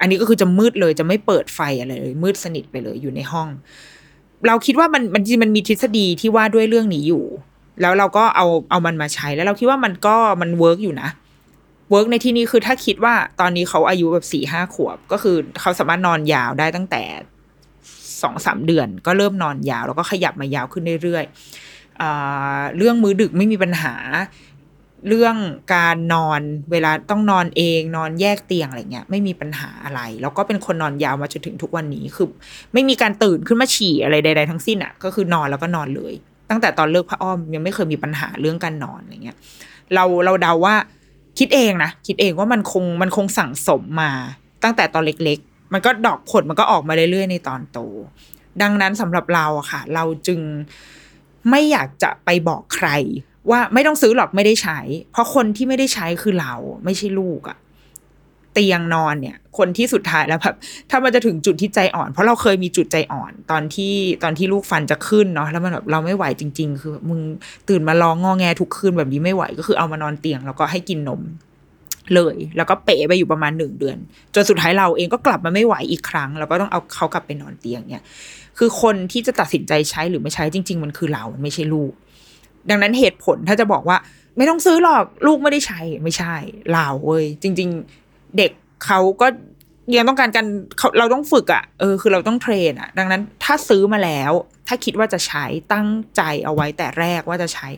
[0.00, 3.48] อันนี้ก็คือจะมืดเลยจะไม่เปิดไฟอะไรเลย มืดสนิทไปเลยอยู่ในห้อง
[4.46, 7.24] เราคิดว่ามันมันจริงมันมีทฤษฎีที่ว่าด้วยเรื่องนี้อยู่
[7.80, 11.08] แล้วเราก็เอาเอามันมาใช้แล้วเราคิดว่ามันก็มัน work อยู่นะ
[11.90, 17.02] work ในที่นี้คือถ้าคิดว่าตอนนี้เขาอายุแบบสี่ห้าขวบ ก็คือเขาสามารถนอนยาวได้ตั้งแต่
[18.22, 21.67] สองสามเดือน ก็เริ่มนอนยาว แล้วก็ขยับมายาวขึ้นเรื่อยๆ
[22.76, 23.94] เรื่องมื้อดึกไม่มีปัญหา
[25.08, 25.36] เรื่อง
[25.74, 26.40] การนอน
[26.72, 32.28] เวลาต้องนอนเองนอนแยกเตียงอะไรเงี้ยไม่มีปัญหาอะไร แล้วก็เป็นคนนอนยาวมาจนถึงทุกวันนี้คือ
[32.72, 36.14] ไม่มีการตื่นขึ้นมาฉี่อะไรใด ๆ ทั้งสิ้นอะ่ะก็คือนอนแล้วก็นอนเลย
[36.50, 39.36] ตั้งแต่ตอนเลิกพระอ้อมยังไม่เคยมีปัญหาเรื่องการนอนอะไรเงี้ย
[39.94, 40.74] เราเราเดาว่า
[41.38, 44.10] คิดเองนะคิดเองว่ามันคงมันคงสั่งสมมา
[44.64, 47.78] ตั้งแต่ตอนเล็ก ๆ มันก็ดอกผลมันก็ออกมาเรื่อยๆในตอนโต
[48.62, 50.40] ดังนั้นสำหรับเราอะค่ะ เราจึง
[51.50, 52.88] ไม่อยากจะไปบอกใคร
[53.50, 54.78] ว่าไม่ต้องซื้อหรอกไม่ได้ใช้
[55.12, 57.58] เพราะคนที่ไม่ได้ใช้คือเราไม่ใช่ลูกอะ
[58.54, 60.56] เตียงนอนเนี่ย คนที่สุดท้ายแล้วแบบ
[60.90, 67.20] ถ้ามันจะถึงจุดที่ใจอ่อน เพราะเราเคยมีจุดใจอ่อนตอนที่ตอนที่ลูกฟันจะขึ้นเนาะแล้วมันแบบเราไม่ไหวจริง ๆ คือมึง
[67.68, 71.22] ตื่นมาร้องงอแงทุกคืนแบบนี้ไม่ไหวก็คือเอามานอนเตียงแล้วก็ให้กินนม
[72.14, 73.96] เลย แล้วก็เป๋ไปอยู่ประมาณหนึ่งเดือน
[74.34, 78.04] จนสุดท้ายเราเองก็กลับมาไม่ไหวอีกครั้ง แล้วก็ต้องเอาเขากลับไปนอนเตียงเนี่ย
[78.58, 81.92] คือคนที่จะตัดสินใจใช้หรือไม่ใช้จริง ๆ มันคือเรามันไม่ใช่ลูก
[82.70, 83.98] ดังนั้นเหตุผลถ้าจะบอกว่า
[84.36, 86.34] ไม่ต้องซื้อหรอกลูกไม่ได้ใช้ไม่ใช่
[86.72, 87.68] เราเว้ยจริง
[88.02, 88.52] ๆ เด็ก
[88.86, 89.26] เขาก็
[89.96, 90.44] ยังต้องการกัน
[90.98, 94.32] เราต้องฝึกอะ่ะเออคือเราต้องเทรนอะ่ะ ดังนั้นถ้าซื้อมาแล้ว
[94.68, 97.68] ถ้าคิดว่าจะใช้ตั้งใจเอาไว้แต่แรกว่าจะใช้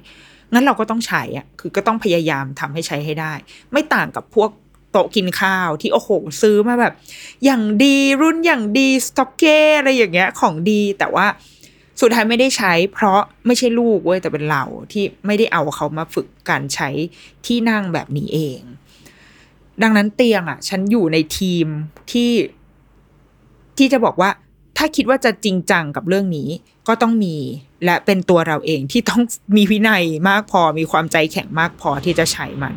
[0.53, 3.33] งั้นเราก็ต้องใช้อะคือก็ต้องพยายามทำให้ใช้ให้ได้
[3.73, 4.51] ไม่ต่างกับพวก
[4.93, 6.11] โต๊ะกินข้าวที่โอ้โห
[6.43, 6.95] ซื้อมาแบบ
[7.45, 11.27] อย่างดีรุ่นอย่างดีสต็อกเก้อะไรอย่างเงี้ยของดีแต่ว่า
[12.01, 16.89] สุดท้ายไม่ได้ใช้ เพราะไม่ใช่ลูกเว้ยแต่เป็นเราที่ไม่ได้เอาเขามาฝึกการใช้
[17.47, 18.61] ที่นั่งแบบนี้เอง
[19.83, 21.67] ดังนั้นเตียงอะ ฉันอยู่ในทีม
[22.11, 22.33] ที่
[23.79, 24.31] ที่จะบอกว่า
[24.77, 26.49] ถ้าคิดว่าจะจริงจังกับเรื่องนี้
[26.89, 27.37] ก็ต้องมี
[27.85, 29.23] และเป็นตัวเราเองที่ต้อง
[29.57, 32.75] มีวินัยมากพอมีความใจแข็งมากพอที่จะใช้มัน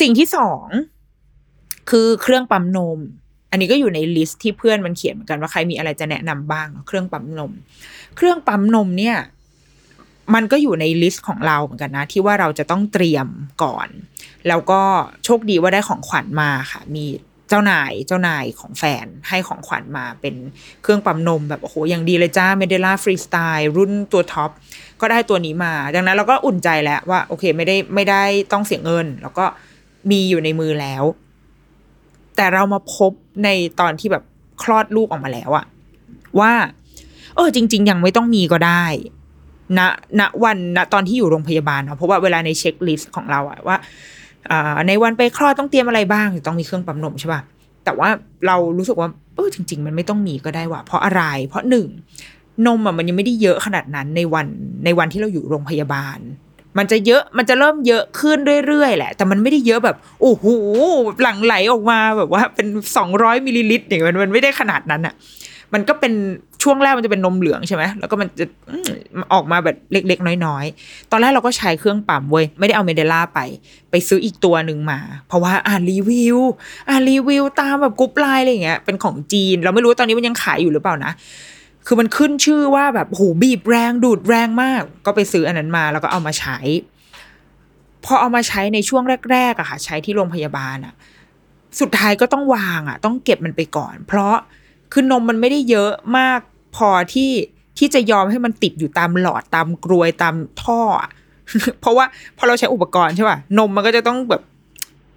[0.00, 0.66] สิ่งที่สอง
[1.90, 2.98] คือเครื่องปั๊มนม
[3.50, 7.52] อันนี้ก็อยู่ใน list ที่เพื่อนมันเขียนเหมือนกันว่าใครมีอะไรจะแนะนำบ้างเครื่องปั๊มนม
[8.16, 9.16] เครื่องปั๊มนมเนี่ย
[10.34, 13.26] มันก็อยู่ใน list ของเราเหมือนกันนะ ที่ว่าเราจะต้องเตรียม
[13.62, 13.88] ก่อน
[14.48, 14.82] แล้วก็
[15.24, 17.04] โชคดีว่าได้ของขวัญมาค่ะ มี
[17.48, 20.34] เจ้านายเจ้านายของแฟนให้ของขวัญมาเป็น
[20.82, 24.50] เครื่องปั๊มนมแบบโอ้โหอย่างดีเลยจ้า Medela Freestyle รุ่นตัว top
[25.00, 29.44] ก็ได้ตัวนี้มา ดังนั้นเราก็อุ่นใจแล้วว่า โอเคไม่ได้ไม่ได้ต้องเสียเงิน แล้วก็
[30.10, 31.04] มีอยู่ในมือแล้ว
[32.36, 33.12] แต่เรามาพบ
[33.44, 33.48] ใน
[33.80, 34.22] ตอนที่แบบ
[34.62, 35.66] คลอดลูกออกมาแล้วอะ
[36.40, 36.52] ว่า
[37.36, 38.84] เออ จริง ๆ ยังไม่ต้องมีก็ได้
[39.78, 39.80] ณ
[40.20, 43.76] ณวันณตอนที่อยู่โรงพยาบาลเนาะเพราะว่าเวลาในเช็คลิสต์ของเราอะว่า
[44.88, 47.40] ในวันไปคลอดต้องเตรียมอะไรบ้างต้องมีเครื่องปั๊มนมใช่ป่ะ
[47.84, 48.08] แต่ว่า
[48.46, 51.86] เรารู้สึกว่าเออจริง ๆ มันไม่ต้องมีก็ได้ว่ะเพราะอะไร เพราะหนึ่ง
[52.66, 54.46] นมอะมันยังไม่ได้เยอะขนาดนั้นในวัน
[54.84, 56.18] ในวันที่เราอยู่โรงพยาบาล
[56.78, 60.44] มันจะเยอะมันจะเริ่มเยอะขึ้นเรื่อยๆแหละ แต่มันไม่ได้เยอะแบบโอ้โห
[61.22, 65.14] หลั่งไหลออกมาแบบว่าเป็นสองร้อยมิลลิลิตรอย่างมันมันไม่ได้ขนาดนั้นอะ
[65.74, 66.12] มันก็เป็น
[66.62, 68.46] ช่วงแรกมันจะเป็นนมเหลืองใช่ไหมแล้วก็มันจะ
[69.32, 73.40] ออกมาแบบเล็กๆ น้อยๆ ตอนแรกเราก็ใช้เครื่องปั๊มเว้ย ไม่ได้เอา Medela ไป
[73.90, 76.38] ไปซื้ออีกตัวหนึ่งมา เพราะว่าอ่านรีวิว
[76.88, 81.12] อ่านรีวิวตามแบบ group LINE อะไรอย่างเงี้ย เป็นของจีน เราไม่รู้ตอนนี้มันยังขายอยู่หรือเปล่านะ
[81.86, 86.58] คือมันขึ้นชื่อว่าแบบโหบีบแรงดูดแรงมาก ก็ไปซื้ออันนั้นมาแล้วก็เอามาใช้
[88.04, 90.94] พอเอามาใช้ในช่วงแรกๆอะค่ะ ใช้ที่โรงพยาบาลอะ
[91.80, 94.34] สุดท้ายก็ต้องวางอะต้องเก็บมันไปก่อน เพราะ
[94.92, 96.40] คือนมมันไม่ได้เยอะมาก
[96.76, 97.30] พอที่
[97.78, 100.80] ที่จะยอมให้มันติดอยู่ตามหลอดตามกรวยตามท่อ
[101.80, 102.04] เพราะว่า
[102.36, 104.42] พอเราใช้อุปกรณ์ใช่ป่ะนมมันก็จะต้องแบบ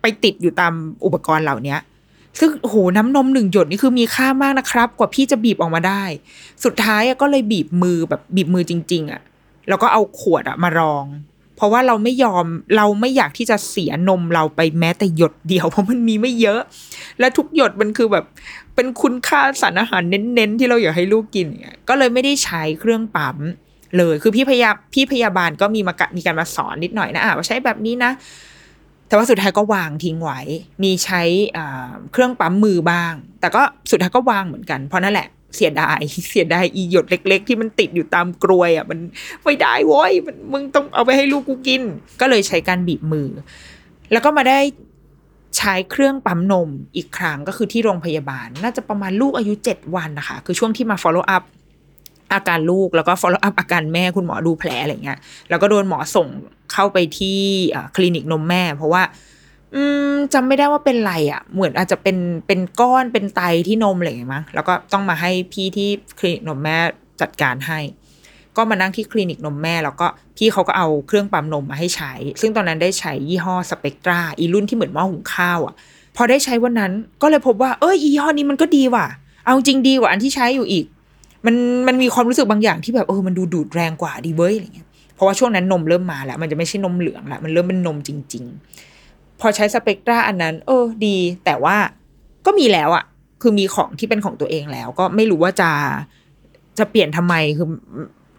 [0.02, 0.74] ไปติดอยู่ตาม
[1.06, 1.76] อุปกรณ์เหล่านี้
[2.40, 6.04] ซึ่งโหน้ำนมหนึ่งหยดนี่คือมีค่ามากนะครับ กว่าพี่จะบีบออกมาได้
[6.64, 9.22] สุดท้ายก็เลยบีบมือแบบบีบมือจริง ๆอะ
[9.70, 11.06] แล้วก็เอาขวดอะมารอง
[11.56, 12.46] เพราะว่าเราไม่ยอม
[12.78, 16.62] เราไม่อยากที่จะเสียนมเราไปแม้แต่หยดเดียว เพราะมันมีไม่เยอะ
[17.20, 18.26] และทุกหยดมันคือแบบ
[18.76, 21.48] เป็นคุณค่าสารอาหารเน้นๆ ที่เราอยากให้ลูกกิน
[21.90, 23.38] ก็เลยไม่ได้ใช้เครื่องปั๊ม
[23.98, 28.12] เลยคือพี่พยาพี่พยาบาลก็มีมามีการมาสอนนิดหน่อยนะอะว่าใช้แบบนี้นะ
[29.08, 30.40] แต่ว่าสุดท้ายก็วางทิ้งไว้
[30.84, 31.22] มีใช้
[32.12, 39.00] เครื่องปั๊มมือบ้าง แต่ก็สุดท้ายก็วางเหมือนกัน เพราะนั่นแหละเสียดาย เสียดายอีหยดเล็ก ๆ ที่มันติดอยู่ตามกรวยอะ มัน
[39.44, 41.82] ไม่ได้โว้ยมันมึงต้องเอาไปให้ลูกกูกิน
[42.22, 43.30] ก็เลยใช้การบีบมือ
[44.12, 44.60] แล้วก็มาได้
[45.58, 51.44] ใช้เครื่องปั๊มนมอีกครั้งก็คือที่โรงพยาบาล น่าจะประมาณลูกอายุเจ็ดวันนะคะ คือช่วงที่มา follow up
[52.34, 56.28] อาการลูกแล้วก็ follow up อาการแม่คุณหมอดูแผลอะไรเงี้ย แล้วก็โดนหมอส่ง
[56.74, 57.40] เข้าไปที่
[57.96, 59.04] คลินิกนมแม่ เพราะว่า
[60.34, 66.78] จำไม่ได้ว่าเป็นไรอะ่ะ เหมือนอาจจะเป็นเป็นก้อนเป็นไตที่นมอะไรอย่างเงี้ยมั้งแล้วก็ต้องมาให้พี่ที่คลินิกนมแม่
[67.22, 67.80] จัดการให้
[68.58, 75.74] ก็มานั่งที่คลินิกนมแม่ แล้วก็พี่เขาก็เอาเครื่องปั๊มนมมาให้ใช้ ซึ่งตอนนั้นได้ใช้ยี่ห้อสเปกตราอีรุ่นที่เหมือนหม้อหุงข้าวอะ่ะ
[76.16, 79.06] พอได้ใช้วันนั้นก็เลยพบว่าเออยี่ห้อนี้มันก็ดีว่ะ
[79.46, 80.86] เอาจริงดีกว่าอันที่ใช้อยู่อีก
[81.46, 81.56] มัน
[81.88, 88.44] มันมีความรู้สึกบางอย่างที่แบบเออมันดูดูดแรงกว่าดีเว้ยอะไรเงี้ย เพราะว่าช่วงนั้นนมเริ่มมาแล้ว มันจะไม่ใช่นมเหลืองละมันเริ่มเป็นนมจริง
[88.92, 91.76] ๆ พอใช้สเปกตราอันนั้น เออดี แต่ว่า
[92.46, 93.06] ก็มีแล้วอะ
[93.42, 95.70] คือมีของที่เป็นของตัวเองแล้ว ก็ไม่รู้ว่าจะ
[96.80, 97.68] จะเปลี่ยนทำไมคือ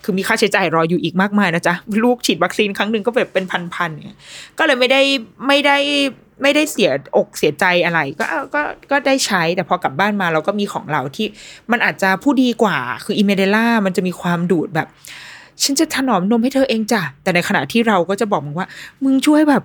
[0.05, 4.19] คือมีค่าใช้จ่ายรออยู่อีกมากมายนะจ๊ะ ลูกฉีดวัคซีนครั้งหนึ่งก็แบบเป็นพันๆเนี่ย
[4.59, 5.03] ก็เลยไม่ได้
[5.47, 5.79] ไม่ได้
[6.43, 11.27] ไม่ได้เสียอกเสียใจอะไร ก็ก็ก็ได้ใช้แต่พอกลับบ้านมาเราก็มีของเราที่
[11.73, 14.89] มันอาจจะผู้ดีกว่า คืออิเมเดล่ามันจะมีความดูดแบบ
[15.63, 18.69] ฉันจะถนอมนมให้เธอเองจ้ะแต่ในขณะที่เราก็จะบอกมึงว่า
[19.05, 19.63] มึงช่วยแบบ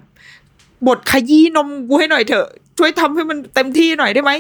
[0.88, 4.32] บดขยี้นมกูให้หน่อยเถอะ ช่วยทำให้มันเต็มที่หน่อยได้ไหม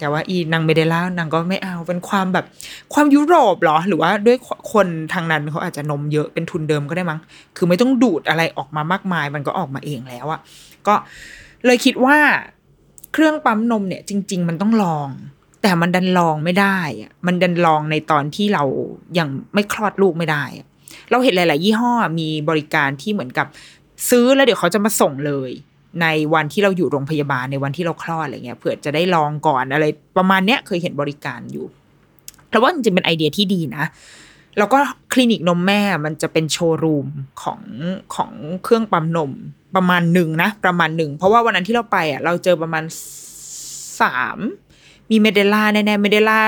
[0.00, 2.44] แต่ว่าอีนางเมเดล่านางก็ไม่เอาเป็นความแบบ
[2.92, 4.36] ความยุโรปหรอ หรือว่าด้วย
[4.72, 7.18] คนทางนั้นเขาอาจจะนมเยอะเป็นทุนเดิมก็ได้มั้ง
[7.56, 10.40] คือไม่ต้องดูดอะไรออกมามากมาย มันก็ออกมาเองแล้วอะ
[10.86, 10.94] ก็
[11.66, 12.16] เลยคิดว่า
[13.12, 15.08] เครื่องปั๊มนมเนี่ยจริง ๆ มันต้องลอง
[15.62, 16.78] แต่มันดันลองไม่ได้
[17.26, 18.64] มันดันลองในตอนที่เรา
[19.18, 20.44] ยังไม่คลอดลูกไม่ได้
[21.10, 23.46] เราเห็นหลาย ๆ ยี่ห้อมีบริการที่เหมือนกับ
[24.10, 25.50] ซื้อแล้วเดี๋ยวเขาจะมาส่งเลย
[26.02, 29.84] ในวันที่เราอยู่โรงพยาบาลในวันที่เราคลอดอะไรเงี้ยเผื่อจะได้ลองก่อนอะไร
[30.16, 31.66] ประมาณเนี้ยเคยเห็นบริการอยู่
[32.50, 33.84] แต่ว่าจริงๆเป็นไอเดียที่ดีนะ
[34.58, 34.78] แล้วก็
[35.12, 37.06] คลินิกนมแม่มันจะเป็นโชว์รูม
[37.42, 37.60] ของ
[38.14, 38.32] ของ
[38.64, 39.32] เครื่องปั๊มนม
[39.76, 42.84] ประมาณหนึ่งนะ ประมาณหนึ่งเพราะว่าวันนั้นที่เราไปอะเราเจอประมาณ
[44.00, 44.38] สาม
[45.10, 46.38] มีเมเดล่าแน่ๆเมเดล่า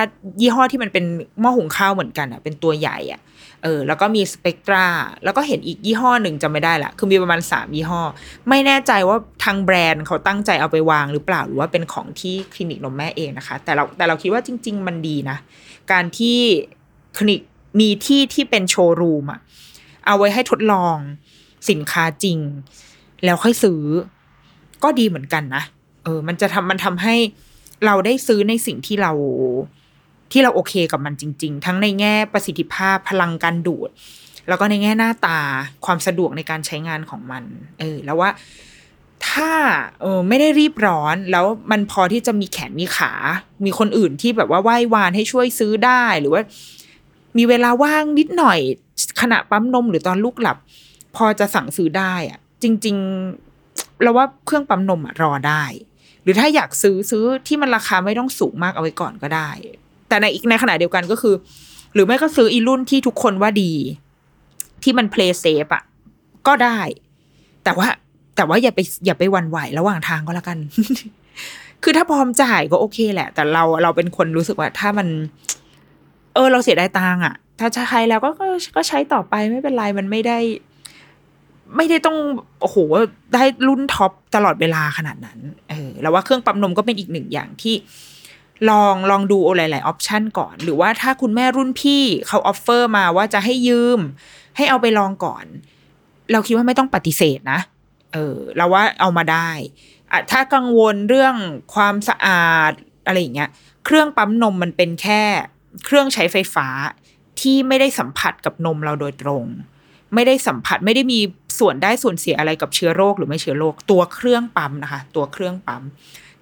[0.40, 1.04] ยี่ห้อที่มันเป็น
[1.40, 3.20] หม้อหุงข้าวเหมือนกันอะเป็นตัวใหญ่อะ
[3.62, 4.86] เออแล้วก็มีสเปกตรา
[5.24, 8.02] แล้วก็เห็นอีกยี่ห้อหนึ่งจำไม่ได้ละคือมีประมาณสามยี่ห้อ
[8.48, 15.36] ไม่แน่ใจว่าทางแบรนด์เขาตั้งใจเอาไปวางหรือเปล่าหรือว่าเป็นของที่คลินิกนมแม่เองนะคะ แต่เราแต่เราคิดว่าจริง ๆ มันดีนะ
[15.92, 16.38] การที่
[17.16, 17.40] คลินิก
[17.80, 19.40] มีที่ที่เป็นโชว์รูมอะ
[20.06, 20.96] เอาไว้ให้ทดลอง
[21.70, 22.38] สินค้าจริง
[23.24, 23.82] แล้วค่อยซื้อ
[24.84, 25.62] ก็ดีเหมือนกันนะ
[26.04, 27.14] เออ มันจะทำมันทำให้
[27.86, 29.12] เราได้ซื้อในสิ่งที่เรา
[30.32, 33.90] ที่เราโอเคกับมันจริง ๆ ทั้งในแง่ประสิทธิภาพพลังการดูด
[34.48, 35.38] แล้วก็ในแง่หน้าตา
[35.84, 37.44] ความสะดวกในการใช้งานของมัน
[37.78, 38.30] เออ แล้วว่า
[39.28, 39.52] ถ้า
[40.00, 43.12] เออไม่ได้รีบร้อนแล้วมันพอที่จะมีแขนมีขา
[43.64, 46.42] มีคนอื่นที่แบบว่าไหว้วานให้ช่วยซื้อได้หรือว่า
[47.38, 48.58] มีเวลาว่างนิดหน่อย
[49.20, 50.56] ขณะปั๊มนมหรือตอนลูกหลับ
[51.16, 52.96] พอจะสั่งซื้อได้อะจริง
[53.48, 55.64] ๆ เราว่าเครื่องปั๊มนมอะรอได้
[56.22, 59.50] หรือถ้าอยากซื้อซื้อที่มันราคาไม่ต้องสูงมากเอาไว้ก่อนก็ได้
[60.12, 61.34] แต่ในอีกในขณะเดียวกันก็คือ
[61.94, 63.72] หรือไม่ก็ซื้ออีรุ่นที่ทุกคนว่าดี
[64.82, 65.82] ที่มันเพลย์เซฟอะ
[66.46, 66.78] ก็ได้
[67.64, 67.88] แต่ว่า
[68.36, 70.58] แต่ว่าอย่าไปอย่าไปหวั่นไหวระหว่างทางก็แล้วกัน
[71.82, 75.08] คือถ้าพร้อมจ่ายก็โอเคแหละ แต่เราเราเป็นคนรู้สึกว่า ถ้ามัน
[76.34, 78.30] เออ เราเสียดายตังอะถ้าใช้แล้วก็
[78.76, 80.38] ก็ใช้ต่อไปไม่เป็นไรมันไม่ได้
[81.76, 82.16] ไม่ได้ต้อง
[82.60, 82.76] โอ้โห
[83.34, 85.38] ได้รุ่น top ตลอดเวลาขนาดนั้น
[85.70, 87.74] เออแล้วว่าเครื่องปั๊มนมก็เป็นอีกหนึ่งอย่างที่
[88.70, 94.00] ลองลองดูหลายๆ option ก่อน หรือว่าถ้าคุณแม่รุ่นพี่เขา offer มาว่าจะให้ยืม
[94.56, 95.44] ให้เอาไปลองก่อน
[96.32, 97.60] เราคิดว่าไม่ต้องปฏิเสธนะ
[98.12, 99.50] เออเราว่าเอามาได้
[100.10, 101.34] อะถ้ากังวลเรื่อง
[101.74, 102.72] ความสะอาด
[103.06, 103.50] อะไรอย่างเงี้ย
[103.84, 105.22] เครื่องปั๊มนมมันเป็นแค่
[105.84, 106.66] เครื่องใช้ไฟฟ้า
[107.40, 109.44] ที่ไม่ได้สัมผัสกับนมเราโดยตรง
[110.14, 111.20] ไม่ได้สัมผัสไม่ได้มี
[111.58, 115.82] ส่วนได้ส่วนเสียอะไรกับเชื้อโรคหรือไม่เชื้อโรคตัวเครื่องปั๊มนะคะ ตัวเครื่องปั๊ม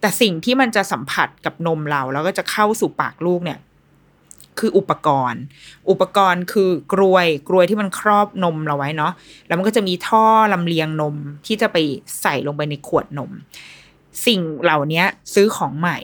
[0.00, 3.58] แต่สิ่งที่มันจะสัมผัสกับนมเรา แล้วก็จะเข้าสู่ปากลูกเนี่ย
[4.58, 5.42] คืออุปกรณ์
[5.90, 9.12] อุปกรณ์คือกรวยกรวยที่มันครอบนมเราไว้เนาะ
[9.46, 11.76] แล้วมันก็จะมีท่อลำเลียงนมที่จะไป
[12.22, 13.30] ใส่ลงไปในขวดนม
[14.26, 15.98] สิ่งเหล่านี้ซื้อของใหม่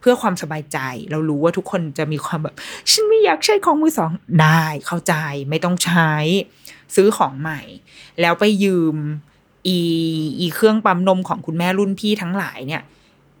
[0.00, 0.78] เพื่อความสบายใจ
[1.10, 2.54] เรารู้ว่าทุกคนจะมีความแบบ
[2.90, 4.10] ฉันไม่อยากใช้ของมือสอง
[4.42, 5.14] ได้เข้าใจ
[5.50, 6.12] ไม่ต้องใช้
[6.94, 7.60] ซื้อของใหม่
[8.20, 8.96] แล้วไปยืม
[9.66, 9.78] อี
[10.40, 12.82] อีเครื่องปั๊มนมของคุณแม่รุ่นพี่ทั้งหลายเนี่ย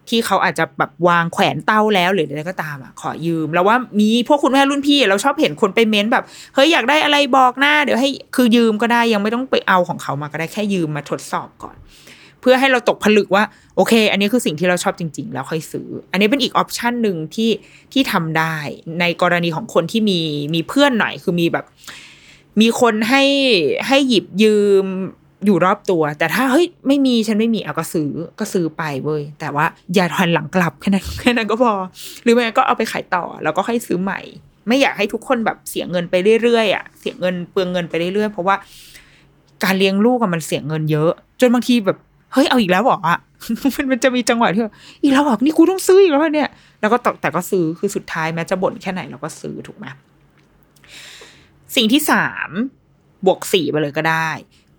[0.08, 11.76] ที่เขาอาจจะแบบวางแขวนเต้าแล้วหรืออะไรก็ตามอะขอยืม แล้วว่ามีพวกคุณแม่รุ่นพี่ เราชอบเห็นคนไปเม้นแบบเฮ้ยอยากได้อะไรบอกหน้าเดี๋ยวให้คือยืมก็ได้ยังไม่ต้องไปเอาของเขามาก็ได้แค่ยืมมาทดสอบก่อน
[12.40, 13.44] เพื่อให้เราตกผลึกว่า
[13.76, 17.50] โอเค อันนี้คือสิ่งที่เราชอบจริง ๆ แล้วค่อยซื้อ อันนี้เป็นอีกออปชันหนึ่งที่
[17.92, 18.56] ที่ทำได้
[19.00, 20.20] ในกรณีของคนที่มี
[20.54, 21.64] มีเพื่อนหน่อยคือมีแบบ
[22.60, 23.24] มีคนให้
[23.86, 24.86] ให้หยิบยืม
[25.46, 31.72] อยู่รอบตัว แต่ถ้าเฮ้ยไม่มีฉันไม่มีเอาก็ซื้อก็ซื้อไปเว้ยแต่ว่าอย่าหันหลังกลับแค่นั้นแค่นั้นก็พอ
[32.22, 34.20] หรือไม่งั้นก็เอาไปขายต่อแล้วก็ให้ซื้อใหม่
[34.68, 38.56] ไม่อยากให้ทุกคนแบบเสียเงินไปเรื่อยๆอะเสียเงินเปลืองเงินไปเรื่อยๆเพราะว่า
[39.64, 41.98] การเลี้ยงลูกอะมันเสียเงินเยอะ จนบางทีแบบ
[42.32, 43.18] เฮ้ยเอาอีกแล้วหรออะ
[43.74, 46.48] มันมันจะมีจังหวะที่แบบอีกแล้วหรอนี่กูต้องซื้ออีกแล้วเหรอเนี่ย
[46.80, 49.86] แล้วก็ตแต่ก็ซื้อคือสุดท้ายแม้จะบ่นแค่ไหนเราก็ซื้อถูกไหม
[51.76, 52.50] สิ่งที่สาม
[53.26, 54.28] บวกสี่ไปเลยก็ได้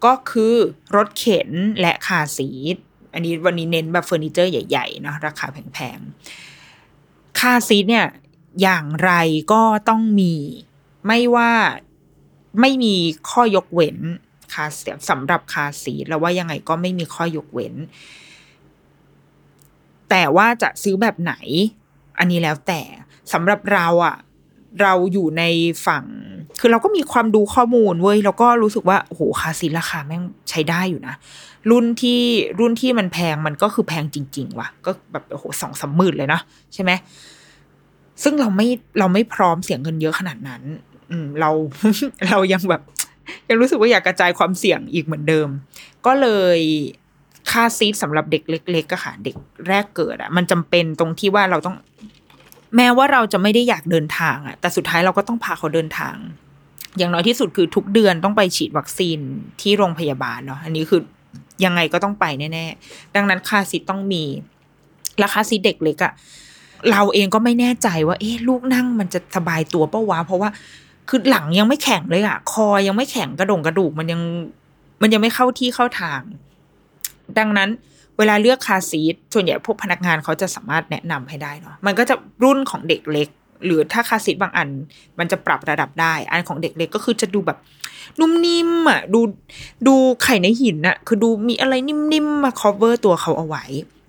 [0.05, 0.55] ก็คือ
[0.95, 1.49] รถเข็น
[1.81, 2.77] และคาซีท
[3.13, 8.07] อันนี้วันนี้เน้นแบบเฟอร์นิเจอร์ใหญ่ๆเนอะราคาแพงๆคาซีทเนี่ย
[8.61, 9.11] อย่างไร
[9.53, 10.35] ก็ต้องมี
[11.07, 11.51] ไม่ว่า
[12.61, 12.95] ไม่มี
[13.29, 13.97] ข้อยกเว้น
[14.53, 17.73] คาเสียสำหรับคาซีทแล้วว่ายังไงก็ไม่มีข้อยกเว้น
[20.09, 21.33] แต่ว่าจะซื้อแบบไหน
[22.17, 22.81] อันนี้แล้วแต่
[23.33, 24.15] สำหรับเราอะ
[24.81, 25.43] เราอยู่ใน
[25.87, 26.05] ฝั่ง
[26.65, 31.15] คือเราก็มีความดูข้อมูลเว้ยแล้วก็รู้สึกว่าโอ้โหคาซีราคาแม่งใช้ได้อยู่นะ
[31.71, 32.21] รุ่นที่
[32.60, 36.41] รุ่นที่มันแพงมันก็คือแพงจริง ๆ ว่ะ ก็แบบโอ้โหสองสามหมื่นเลยเนาะ
[36.73, 36.91] ใช่ไหม
[38.23, 38.67] ซึ่งเราไม่
[38.99, 40.62] เราไม่พร้อมเสียงเงินเยอะขนาดนั้น
[41.12, 41.49] อืมเรา
[42.30, 42.82] เรายังแบบ
[43.49, 45.47] ยังรู้สึกว่าอยากกระจายความเสี่ยงอีกเหมือนเดิม
[46.06, 46.60] ก็เลย
[47.52, 49.36] ค่าซีทสำหรับเด็กเล็กๆก็ค่ะเด็ก
[49.67, 51.76] แรกเกิดอะมันจำเป็นตรงที่ว่าเราต้อง
[52.76, 56.15] แม้ว่าเราจะไม่ได้อยากเดินทางอะแต่สุดท้ายเราก็ต้องพาเขาเดินทาง
[56.97, 59.17] อย่างน้อยที่สุดคือทุกเดือนต้องไปฉีดวัคซีน
[59.62, 61.01] ที่โรงพยาบาลเนาะอันนี้คือ
[61.65, 64.23] ยังไงก็ต้องไปแน่ๆ ดังนั้นค่าซีทต้องมี
[65.23, 66.13] ราคาซีเด็กเล็กอะ
[66.91, 70.49] เราเองก็ไม่แน่ใจว่า เอ๊ะลูกนั่งมันจะสบายตัวปะวะเพราะว่า
[71.10, 74.21] คือหลังยังไม่แข็งเลยอะคอยังไม่แข็งกระดงกระดูกมันยัง
[75.01, 76.21] มันยังไม่เข้าที่เข้าทาง
[77.38, 77.69] ดังนั้น
[78.17, 83.27] เวลาเลือกคาซีทส่วนใหญ่พวกพนักงานเขาจะสามารถแนะนำให้ได้เนาะมันก็จะรุ่นของเด็กเล็ก
[83.65, 84.69] หรือถ้าคาร์ซีทบางอัน
[85.19, 87.58] มันจะปรับระดับได้ อันของเด็กเล็กก็คือจะดูแบบ
[88.19, 89.19] นุ่มนิ่มอะดู
[89.88, 93.63] ดูไข่ในหินอะ คือดูมีอะไรนิ่มๆมา cover ตัวเขาเอาไว้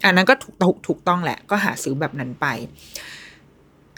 [0.05, 2.47] อันนั้นก็ถูกถูกถูกต้องแหละ ก็หาซื้อแบบนั้นไป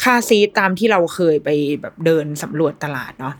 [0.02, 1.48] คาซีตามที่เราเคยไป
[1.80, 3.34] แบบเดินสำรวจตลาดเนาะ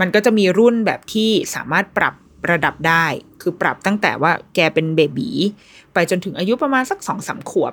[0.00, 2.14] มันก็จะมีรุ่นแบบที่สามารถปรับ
[2.50, 3.06] ระดับได้
[3.40, 5.30] คือปรับตั้งแต่ว่าแกเป็น baby
[5.92, 7.72] ไปจนถึงอายุประมาณสักสองสามขวบ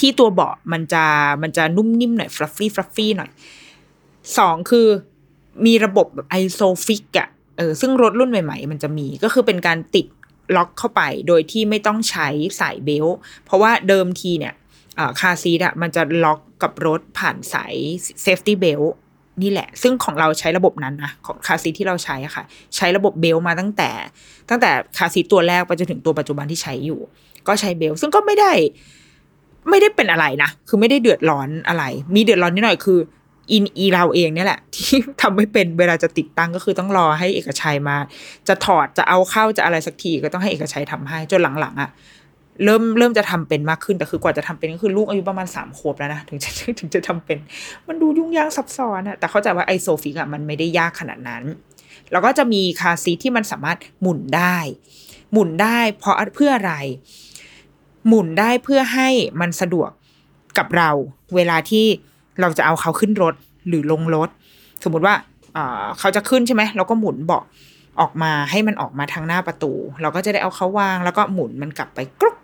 [0.00, 1.04] ที่ตัวเบาะมันจะ
[1.42, 3.30] มันจะนุ่มนิ่มหน่อย fluffy fluffy หน่อย
[4.38, 4.88] สองคือ
[5.66, 10.06] มีระบบแบบ ISOFIX อะเออซึ่งรถรุ่นใหม่ ๆ มันจะมีก็คือเป็นการติด
[10.56, 12.28] ล็อกเข้าไปโดยที่ไม่ต้องใช้
[12.60, 14.54] สาย belt เพราะว่าเดิมทีเนี่ย
[15.20, 17.74] car seat อะมันจะล็อกกับรถผ่านสาย
[18.22, 18.94] safety belt
[19.42, 22.44] นี่แหละ ซึ่งของเราใช้ระบบนั้นนะของ car seat ที่เราใช้อะค่ะ
[22.76, 23.90] ใช้ระบบ belt มาตั้งแต่
[24.48, 27.00] ตั้งแต่ car seat ตัวแรกไปจนถึงตัวปัจจุบันที่ใช้อยู่
[27.48, 28.52] ก็ใช้ belt ซึ่งก็ไม่ได้
[29.70, 32.98] ไม่ได้เป็นอะไรนะ คือไม่ได้เดือดร้อนอะไร มีเดือดร้อนนิดหน่อยคือ
[33.52, 37.96] อินอีเราเองเนี่ยแหละ ที่ทำไม่เป็นเวลาจะติดตั้งก็คือต้องรอให้เอกชัยมา
[38.48, 41.90] จะถอดจะเอาเข้าจะอะไรสักทีก็ต้องให้เอกชัยทำให้จนหลังๆอะค่ะ
[42.64, 46.50] เริ่มเริ่มจะทำเป็นมากขึ้นแต่คือกว่าจะทำเป็นก็คือลูกอายุประมาณสามขวบแล้วนะถึงจะ
[46.80, 47.38] ถึงจะทำเป็น
[47.88, 51.42] มันดูยุ่งยากซับซ้อนอะแต่เข้าใจว่าไอโซฟิกอะมันไม่ได้ยากขนาดนั้น
[52.12, 54.56] แล้วก็จะมีคาซีที่มันสามารถหมุนได้
[55.32, 56.74] หมุนได้ เพราะเพื่ออะไร
[58.08, 59.08] หมุนได้เพื่อให้
[59.40, 59.90] มันสะดวก
[60.58, 60.90] กับเรา
[61.36, 61.84] เวลาที่
[62.40, 63.34] เราจะเอาเขาขึ้นรถ
[63.68, 64.28] หรือลงรถ
[64.84, 65.14] สมมุติว่า
[65.98, 67.44] เขาจะขึ้นใช่ไหมเราก็หมุนเบาะ
[68.00, 72.36] ออกมาให้มันออกมาทางหน้าประตู เราก็จะได้เอาเขาวาง แล้วก็หมุนมันกลับไปกรุ๊ก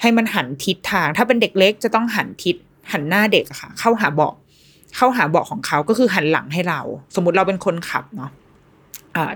[0.00, 2.56] ให้มันหันทิศทาง ถ้าเป็นเด็กเล็กจะต้องหันทิศ
[2.92, 4.34] หันหน้าเด็กอะค่ะ เข้าหาเบาะ
[4.96, 6.80] เข้าหาเบาะของเขาก็คือหันหลังให้เรา
[7.14, 8.30] สมมติเราเป็นคนขับเนาะ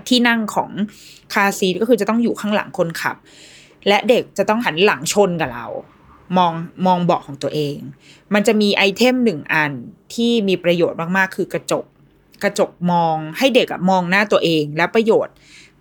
[0.07, 0.69] ที่นั่งของ
[1.33, 3.15] คาซีก็คือจะต้องอยู่ข้างหลังคนขับ
[3.87, 5.67] และเด็กจะต้องหันหลังชนกับเรา
[6.37, 6.53] มอง
[6.85, 7.77] มองเบาะของตัวเอง
[8.33, 9.71] มันจะมีไอเทมหนึ่งอัน
[10.13, 11.85] ที่มีประโยชน์มากๆ คือกระจก
[12.43, 15.33] กระจกมองให้เด็กมองหน้าตัวเอง และประโยชน์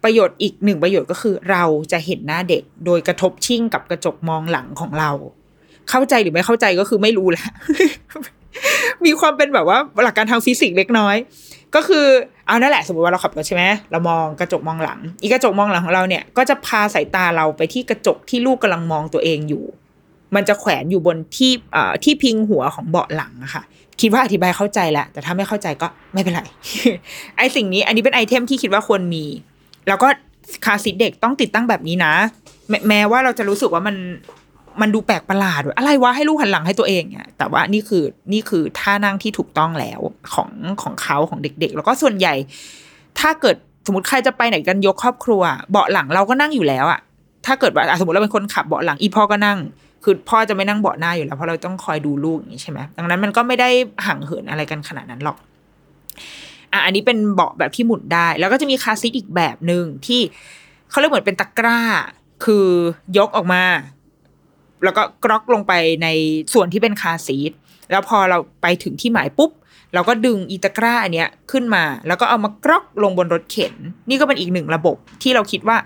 [0.05, 5.11] ประโยชน์อีกหนึ่งประโยชน์ก็คือเราจะเห็นหน้าเด็ก โดยกระทบชิ่งกับกระจกมองหลังของเรา
[5.91, 7.47] เข้าใจหรือไม่เข้าใจก็คือไม่รู้แหละ
[9.05, 11.17] มีความเป็นแบบว่าหลักการทางฟิสิกส์เล็กน้อย
[11.75, 12.07] ก็คือ
[12.47, 19.65] เอานั่นแหละสมมติว่าเราขับรถใช่ไหมเรามองกระจกมองหลัง อีกระจกมองหลังของเราเนี่ยก็จะพาสายตาเราไปที่กระจกที่ลูกกำลังมองตัวเองอยู่
[20.35, 23.63] มันจะแขวนอยู่บนที่เอ่อที่พิงหัวของเบาะหลังอะค่ะ
[24.01, 26.41] คิดว่าอธิบายเข้าใจแหละ แต่ถ้าไม่เข้าใจก็ไม่เป็นไร
[27.37, 29.25] ไอสิ่งนี้อันนี้เป็นไอเทมที่คิดว่าควรมี
[29.89, 30.09] แล้วก็
[30.65, 32.13] คาสิเด็กต้องติดตั้งแบบนี้นะ
[32.89, 33.97] แม้ว่าเราจะรู้สึกว่ามัน
[34.81, 40.01] มันดูแปลกประหลาดอะไรวะให้ลูกหันหลังให้ตัวเองเนี่ยแต่ว่านี่คือนี่คือท่านั่งที่ถูกต้องแล้ว
[40.35, 40.51] ของ
[40.83, 42.35] ของเขาของเด็ก ๆ แล้วก็ส่วนใหญ่
[43.21, 43.57] ถ้าเกิด
[43.87, 47.01] สมมติใครจะไปไหนกันยกครอบครัว เบาะหลังเราก็นั่งอยู่แล้วอะ
[47.47, 49.59] ถ้าเกิดว่าสมมติเราเป็นคนขับเบาะหลังอีพ่อก็นั่ง
[50.05, 53.69] คือพ่อจะไม่นั่งเบาะหน้าอยู่แล้ว เพราะเราต้องคอยดูลูกอย่างนี้ใช่ไหมดังนั้นมันก็ไม่ได้
[54.07, 55.37] ห่างเหินอะไรกันขนาดนั้นหรอก
[56.73, 60.21] อะอันนี้เป็นเบาะแบบที่หมุนได้ แล้วก็จะมีคาซีทอีกแบบหนึ่งที่
[60.91, 61.81] เขาเรียกเหมือนเป็นตะกร้า
[62.45, 62.67] คือ
[63.19, 63.63] ยกออกมา
[64.85, 65.73] แล้วก็กรอกลงไป
[66.03, 66.09] ใน
[66.55, 67.53] ส่วนที่เป็นคาซีท
[67.91, 69.51] แล้วพอเราไปถึงที่หมายปุ๊บ
[69.95, 73.75] เราก็ดึงอีตะกร้าอันเนี้ยขึ้นมา แล้วก็เอามากรอกลงบนรถเข็น
[74.09, 75.77] นี่ก็เป็นอีกหนึ่งระบบที่เราคิดว่า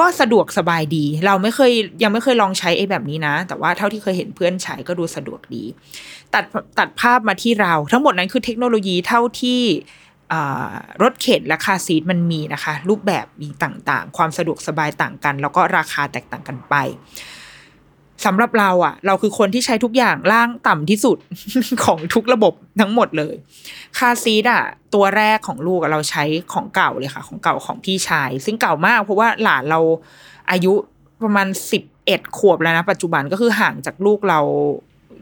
[0.00, 1.72] ก็สะดวกสบายดี เราไม่เคย
[2.02, 5.64] ยังไม่เคยลองใช้ไอ้แบบนี้นะ แต่ว่าเท่าที่เคยเห็นเพื่อนใช้ก็ดูสะดวกดี
[6.34, 6.44] ตัด
[6.78, 9.62] ตัดภาพมาที่เรา ทั้งหมดนั้นคือเทคโนโลยีเท่าที่
[11.02, 16.74] รถเข็นและคาซีทมันมีนะคะ รูปแบบมีต่างๆ ความสะดวกสบายต่างกัน แล้วก็ราคาแตกต่างกันไป
[18.24, 21.18] สำหรับเราอะเราคือคนที่ใช้ทุกอย่างล่างต่ำที่สุด
[21.84, 23.34] ของทุกระบบทั้งหมดเลย
[23.98, 24.62] คาซีทอะ
[24.94, 29.80] ตัวแรกของลูกเราใช้ของเก่าเลยค่ะ ของเก่าของพี่ชาย ซึ่งเก่ามาก เพราะว่าหลานเรา
[30.50, 30.72] อายุ
[31.22, 34.40] ประมาณสิบเอ็ดขวบแล้วนะ ปัจจุบันก็คือห่างจากลูกเรา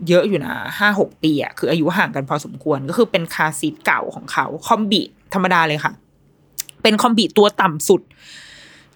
[0.08, 5.02] เยอะอยู่นะห้าหกปีอะคืออายุห่างกันพอสมควรก็คือเป็นคาซีทเก่าของเขาคอมบิ
[5.34, 5.92] ธรรมดาเลยค่ะ
[6.82, 8.00] เป็นคอมบิตัวต่ำสุด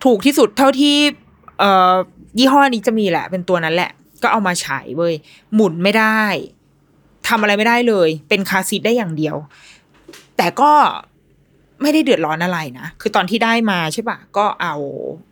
[0.05, 0.97] ถูกที่สุดเท่าที่
[1.61, 1.95] เอ่อ
[2.39, 3.91] ยี่ห้อนี้จะมีแหละ เป็นตัวนั้นแหละ
[4.23, 5.15] ก็เอามาใช้เว้ย
[5.55, 6.23] หมุนไม่ได้
[7.29, 9.37] ทำอะไรไม่ได้เลย เป็นคาซีทได้อย่างเดียว
[10.37, 10.73] แต่ก็
[11.83, 14.75] ไม่ได้เดือดร้อนอะไรนะ คือตอนที่ได้มาใช่ปะก็เอา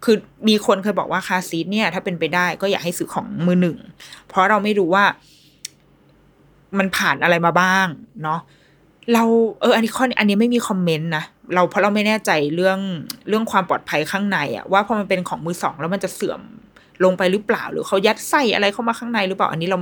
[0.05, 0.17] คือ
[0.49, 3.77] มีคนเคยบอกว่าคาซีทเนี่ย ถ้าเป็นไปได้ก็อยากให้ซื้อของมือหนึ่ง
[4.29, 5.05] เพราะเราไม่รู้ว่า
[6.79, 7.87] มันผ่านอะไรมาบ้าง
[8.23, 8.41] เนาะ
[9.13, 9.25] เรา
[9.61, 11.25] เอออันนี้ข้ออันนี้ไม่มีคอมเมนต์นะ
[11.55, 12.79] เราเพราะเราไม่แน่ใจเรื่อง
[13.29, 16.41] เรื่องความปลอดภัยข้างในอะว่าพอมันเป็นของมือสองแล้วมันจะเสื่อม
[17.05, 19.79] ลงไปหรือเปล่า หรือเขายัดไส้อะไรเข้ามาข้างในหรือเปล่า อันนี้เรา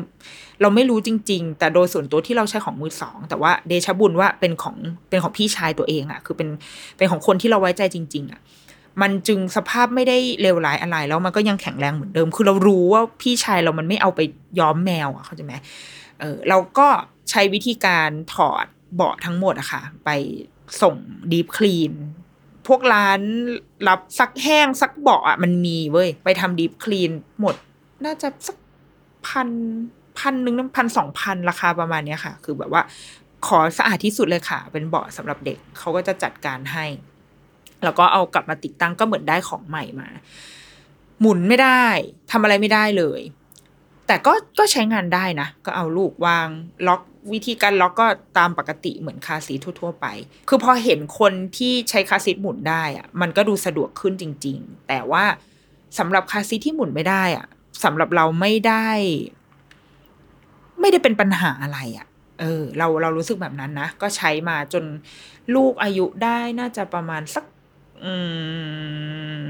[0.60, 4.76] เราไม่รู้จริง ๆ แต่โดยส่วนตัวที่เราใช้ของมือสอง แต่ว่าเดชบุญว่าเป็นของ
[5.10, 6.48] เป็นของพี่ชายตัวเองอะคือเป็น
[6.96, 8.40] เป็นของคนที่เราไว้ใจจริง ๆอะ
[9.02, 14.20] มันจึงสภาพไม่ได้เลวร้ายอะไรแล้วมันก็ยังแข็งแรงเหมือนเดิม คือเรารู้ว่าพี่ชายเรามันไม่เอาไป
[14.60, 15.54] ย้อมแมวอะเข้าใจไหม
[16.20, 16.88] เออเราก็
[17.30, 20.10] ใช้วิธีการถอดเบาะทั้งหมดอะค่ะ ไป
[20.82, 20.96] ส่ง
[21.32, 21.92] ดีฟคลีน
[22.66, 23.20] พวกร้าน
[23.88, 27.54] รับซักแห้งซักเบาะอะมันมีเว้ย ไปทำดีฟคลีนหมด
[28.04, 28.56] น่าจะสัก
[29.26, 29.48] พัน
[30.18, 32.82] พันหนึ่งพันสองพันราคาประมาณเนี้ยค่ะ คือแบบว่า
[33.46, 36.86] ขอสะอาดที่สุดเลยค่ะ เป็นเบาะสำหรับเด็กเขาก็จะจัดการให้
[37.84, 40.08] แล้วก็เอากลับมาติดตั้งก็เหมือนได้ของใหม่มา
[41.20, 41.86] หมุนไม่ได้
[42.30, 43.20] ทำอะไรไม่ได้เลย
[44.06, 46.48] แต่ก็ก็ใช้งานได้นะ ก็เอาลูกวาง
[46.86, 47.02] ล็อก
[47.32, 48.06] วิธีการล็อกก็
[48.38, 50.06] ตามปกติเหมือนคาซีททั่ว ๆ ไป
[50.48, 55.24] คือพอเห็นคนที่ใช้คาซีทหมุนได้อะมันก็ดูสะดวกขึ้นจริง ๆ แต่ว่า
[55.98, 57.46] สำหรับคาซีทที่หมุนไม่ได้อะ
[57.84, 58.88] สำหรับเราไม่ได้
[60.80, 62.06] ไม่ได้เป็นปัญหาอะไรอะ่ะ
[62.40, 64.84] เออ เราเรารู้สึกแบบนั้นนะ ก็ใช้มาจน
[65.54, 67.44] ลูกอายุได้น่าจะประมาณสัก
[68.04, 68.14] อื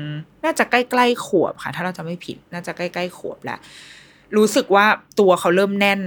[0.06, 0.10] ม
[0.44, 3.58] น่าจะใกล้ๆขวบค่ะ ถ้าเราจะไม่ผิด น่าจะใกล้ๆขวบแล้ว
[4.36, 4.86] รู้สึกว่า
[5.20, 6.00] ตัวเขาเริ่มแน่น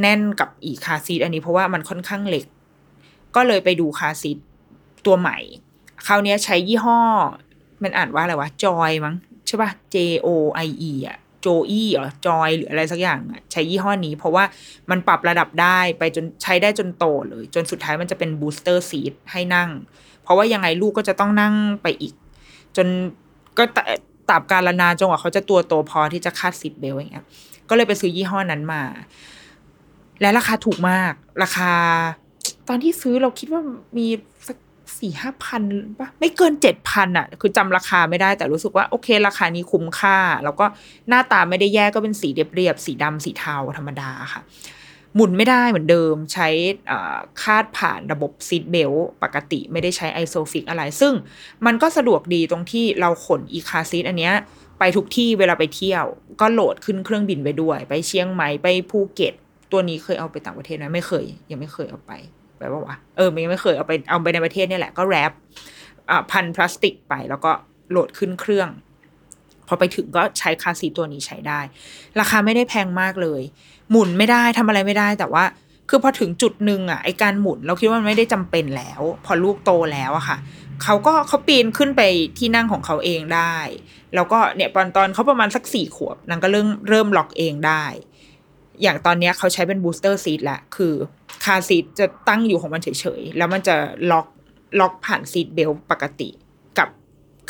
[0.00, 2.44] แน่นกับอี car seat อันนี้เพราะว่ามันค่อนข้างเล็ก
[3.36, 4.38] ก็เลยไปดู car seat
[5.06, 5.38] ตัวใหม่
[6.06, 7.00] คราวนี้ใช้ยี่ห้อ
[7.82, 9.14] มันอ่านว่าอะไรวะจอยมั้ง
[9.46, 10.28] ใช่ป่ะ J O
[10.66, 14.44] I E อะโจอี้เหรอจอยหรืออะไรสักอย่างอะใช้ยี่ห้อนี้ เพราะว่า
[14.90, 19.70] มันปรับระดับได้ไปจนใช้ได้จนโตเลย จนสุดท้ายมันจะเป็น booster seat ให้นั่ง
[20.22, 22.14] เพราะว่ายังไงลูกก็จะต้องนั่งไปอีก
[22.76, 22.86] จน
[23.58, 23.78] ก็
[24.28, 27.26] ตราบกาลนานจนกว่าเขาจะตัวโตพอที่จะคาด seat belt อย่างเงี้ย
[27.68, 28.82] ก็เลยไปซื้อยี่ห้อนั้นมา
[30.20, 31.12] และราคาถูกมาก
[31.42, 31.72] ราคา
[32.68, 33.60] ตอนที่ซื้อเราคิดว่า
[33.98, 34.06] มี
[34.48, 34.56] สัก
[34.98, 35.62] สี่ห้าพัน
[36.00, 40.66] ปะไม่เกินเจ็ดพันอะ คือจำราคาไม่ได้แต่รู้สึกว่าโอเค ราคานี้คุ้มค่า แล้วก็
[41.08, 44.42] หน้าตาไม่ได้แย่ก็เป็นสีเรียบๆสีดำสีเทาธรรมดาค่ะ
[45.14, 46.48] หมุนไม่ได้เหมือนเดิมใช้
[47.42, 48.92] คาดผ่านระบบ seat belt
[49.22, 51.12] ปกติไม่ได้ใช้ ISOFIX อะไร ซึ่ง
[51.66, 54.34] มันก็สะดวกดีตรงที่เราขนอี car seat อันเนี้ย
[54.78, 56.04] ไปทุกที่เวลาไปเที่ยว
[56.40, 59.34] ก็โหลดขึ้นเครื่องบินไปด้วย ไปเชียงใหม่ไปภูเก็ต
[59.72, 62.12] ตัวนี้เคยเอาไปต่างประเทศไหมไม่เคย ยังไม่เคยเอาไป
[62.58, 65.32] แปลกว่ะเออมันยังไม่เคยเอาไปเอาไปในประเทศนี่แหละก็ wrap
[66.30, 67.50] พันพลาสติกไปแล้วก็
[67.90, 68.68] โหลดขึ้นเครื่อง
[69.68, 71.60] พอไปถึงก็ใช้ car seat ตัวนี้ใช้ได้
[72.20, 73.42] ราคาไม่ได้แพงมากเลย
[73.90, 75.44] หมุนไม่ได้ทำอะไรไม่ได้แต่ว่า
[75.88, 80.36] คือพอถึงจุดหนึ่งอะไอ้การหมุนเราคิดว่ามันไม่ได้จำเป็นแล้ว พอลูกโตแล้วอะค่ะ
[80.82, 82.02] เขาก็เขาปีนขึ้นไป
[82.38, 83.56] ที่นั่งของเขาเองได้
[84.14, 87.84] แล้วก็เนี่ยตอนตอนเขาประมาณสักสี่ขวบนางก็เริ่มเริ่มล็อกเองได้
[88.82, 90.94] อย่างตอนนี้เขาใช้เป็น booster seat แหละคือ
[91.44, 92.88] car seat จะตั้งอยู่ของมันเฉ
[93.20, 93.76] ยๆ แล้วมันจะ
[94.10, 94.26] ล็อก
[94.80, 96.28] ล็อกผ่าน seat belt ปกติ
[96.78, 96.88] กับ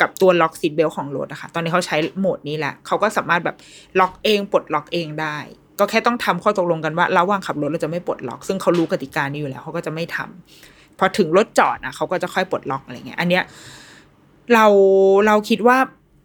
[0.01, 3.55] กับตัวล็อก seat belt ของรถอะค่ะตอนนี้เขาใช้โหมดนี้แหละเขาก็สามารถแบบ
[3.99, 5.37] ล็อกเองปลดล็อกเองได้
[5.79, 13.43] ก็แค่ต้องทำข้อตกลงกันว่าระหว่างขับรถเราจะไม่ปลดล็อก ซึ่งเขารู้กติกานี้อยู่แล้วเขาก็จะไม่ทำพอถึงรถจอดอะเขาก็จะค่อยปลดล็อกอะไรเงี้ย อันเนี้ย
[14.53, 14.65] เรา
[15.27, 15.77] เราคิดว่า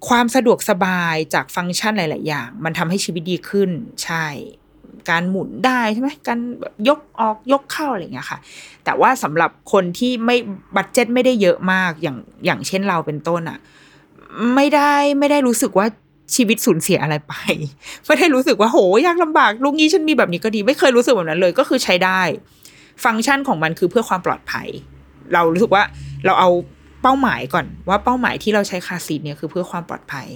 [0.08, 3.70] ความสะดวกสบายจากฟังก์ชันหลาย ๆ อย่าง มันทำให้ชีวิตดีขึ้น
[4.04, 4.26] ใช่
[5.10, 8.38] การหมุนได้ใช่ไหมการแบบยกออกยกเข้าอะไรเงี้ยค่ะ
[8.84, 10.36] แต่ว่าสำหรับคนที่ไม่
[10.76, 13.58] บัตเจ็ตไม่ได้เยอะมากอย่างอย่างเช่นเราเป็นต้นอะ
[14.54, 15.86] ไม่ได้ไม่ได้รู้สึกว่า
[16.34, 17.34] ชีวิตสูญเสียอะไรไป
[18.06, 22.20] ไม่ได้รู้สึกว่าโหยากลำบากลูกนี้ฉันมีแบบนี้ก็ดี ไม่เคยรู้สึกแบบนั้นเลย ก็คือใช้ได้
[23.04, 24.68] ฟังก์ชันของมันคือเพื่อความปลอดภัย
[25.34, 25.82] เรารู้สึกว่า
[26.26, 26.50] เราเอา
[27.02, 30.26] เป้าหมายก่อนว่าเป้าหมายที่เราใช้คาซีทเนี่ยคือเพื่อความปลอดภัย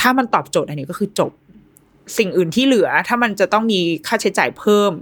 [0.00, 1.32] ถ้ามันตอบโจทย์อันนี้ก็คือจบ
[2.18, 4.92] สิ่งอื่นที่เหลือ ถ้ามันจะต้องมีค่าใช้จ่ายเพิ่ม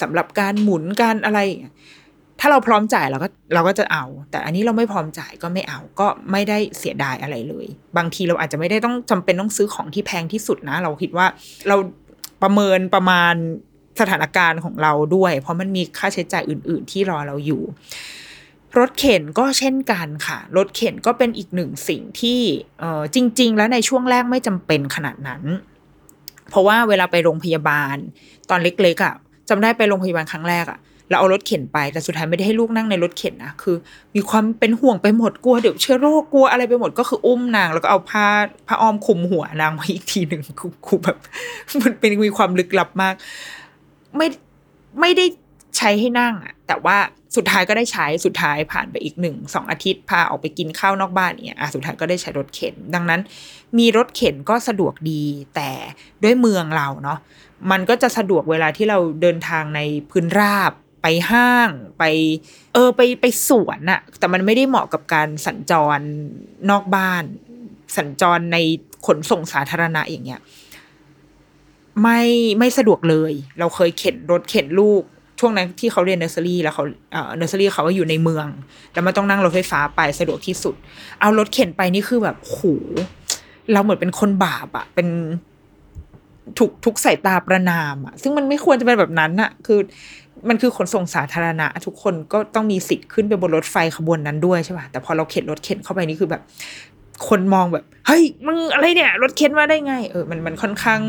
[0.00, 1.40] สำหรับการหมุนการอะไร
[2.40, 11.26] ถ้าเราพร้อมจ่ายเราก็เราก็จะเอา แต่อันนี้เราไม่พร้อมจ่ายก็ไม่เอา ก็ไม่ได้เสียดายอะไรเลย บางทีเราอาจจะไม่ได้ต้องจำเป็นต้องซื้อของที่แพงที่สุดนะ เราคิดว่า
[11.68, 11.76] เรา
[12.42, 13.34] ประเมินประมาณ
[14.00, 17.62] สถานการณ์ของเราด้วย เพราะมันมีค่าใช้จ่ายอื่น ๆ ที่รอเราอยู่
[18.78, 22.40] รถเข็นก็เช่นกันค่ะ รถเข็นก็เป็นอีกหนึ่งสิ่งที่
[23.14, 25.42] จริง ๆ แล้วในช่วงแรกไม่จำเป็นขนาดนั้น
[26.50, 27.96] เพราะว่าเวลาไปโรงพยาบาล
[28.50, 29.14] ตอนเล็กๆอะ่ะ
[29.48, 30.78] จำได้ไปโรงพยาบาลครั้งแรกอะ่ะ
[31.08, 33.76] เราเอารถเข็นไปแต่สุดท้ายไม่ได้ให้ลูกนั่งในรถเข็นนะคือ
[34.14, 38.26] มีความเป็นห่วงไปหมดกลัวเดี๋ยวเชื้อโรคกลัวอะไรไปหมดก็คืออุ้มนาง แล้วก็เอาผ้า
[38.66, 40.42] ผ้าอ้อมคลุมหัวนางไว้อีกทีหนึ่ง
[40.86, 41.16] คือแบบ
[41.82, 43.14] มันเป็นมีความลึกลับมาก
[44.16, 44.26] ไม่
[45.00, 45.26] ไม่ได้
[45.76, 46.96] ใช้ให้นั่งอะแต่ว่า
[47.36, 53.20] สุดท้ายก็ได้ใช้สุดท้ายผ่านไปอีกหนึ่งสองอาทิตย์พาออกไปกินข้าวนอกบ้านเนี่ยอะสุดท้ายก็ได้ใช้รถเข็น ดังนั้น
[53.78, 55.22] มีรถเข็นก็สะดวกดี
[55.54, 55.70] แต่
[56.22, 57.18] ด้วยเมืองเราเนาะ
[57.70, 59.80] มันก็จะสะดวกเวลาที่เราเดินทางใน
[60.10, 60.72] พื้นราบ
[61.02, 62.04] ไปห้างไป
[62.72, 65.98] เออไปไปสวนอะแต่มันไม่ได้เหมาะกับการสัญจร
[66.70, 67.24] นอกบ้าน
[67.96, 68.56] สัญจรใน
[69.06, 70.40] ขนส่งสาธารณะอย่างเงี้ย
[72.02, 72.22] ไม่
[72.58, 75.02] ไม่สะดวกเลย เราเคยเข็นรถเข็นลูก
[75.40, 78.46] ช่วงนั้นที่เขาเรียนเนอร์เซอรี่แล้วเขาเนอร์เซอรี่เขาก็อยู่ในเมือง
[78.92, 80.74] แล้วมันต้องนั่งรถไฟฟ้าไปสะดวกที่สุด
[81.20, 82.58] เอารถเข็นไปนี่คือแบบโห
[83.72, 85.08] เราเหมือนเป็นคนบาปอะเป็น
[86.58, 89.78] ถูกทุกสายตาประนามอะซึ่งมันไม่ควรจะเป็นแบบนั้นอะคือ
[90.48, 96.42] มันคือขนส่งสาธารณะ ทุกคนก็ต้องมีสิทธิ์ขึ้นไปบนรถไฟขบวนนั้นด้วยใช่ป่ะแต่พอเราเข็นรถเข็นเข้าไปนี่คือแบบ
[97.28, 101.00] คนมองแบบ เฮ้ยมึงอะไรเนี่ย รถเข็นมาได้ไง เออมันมันค่อนข้าง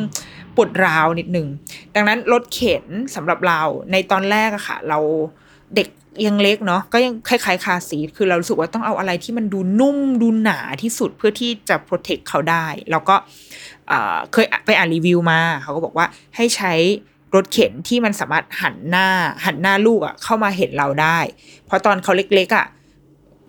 [0.55, 1.47] ปวดร้าวนิดนึง
[1.95, 2.85] ดังนั้นรถเข็น
[3.15, 4.99] สำหรับเราในตอนแรกอะค่ะ เรา
[5.75, 5.87] เด็ก
[6.25, 13.15] ยังเล็กเนาะก็ยังคล้ายๆคาซีทคือเรารู้สึกว่าต้องเอาอะไรที่มันดูนุ่มดูหนาที่สุดเพื่อที่จะโปรเทคเขาได้ แล้วก็
[14.31, 16.73] เคยไปอ่านรีวิวมา เขาก็บอกว่าให้ใช้
[17.35, 19.07] รถเข็นที่มันสามารถหันหน้า
[19.45, 21.19] หันหน้าลูกอะเข้ามาเห็นเราได้
[21.65, 22.65] เพราะตอนเขาเล็กๆอะ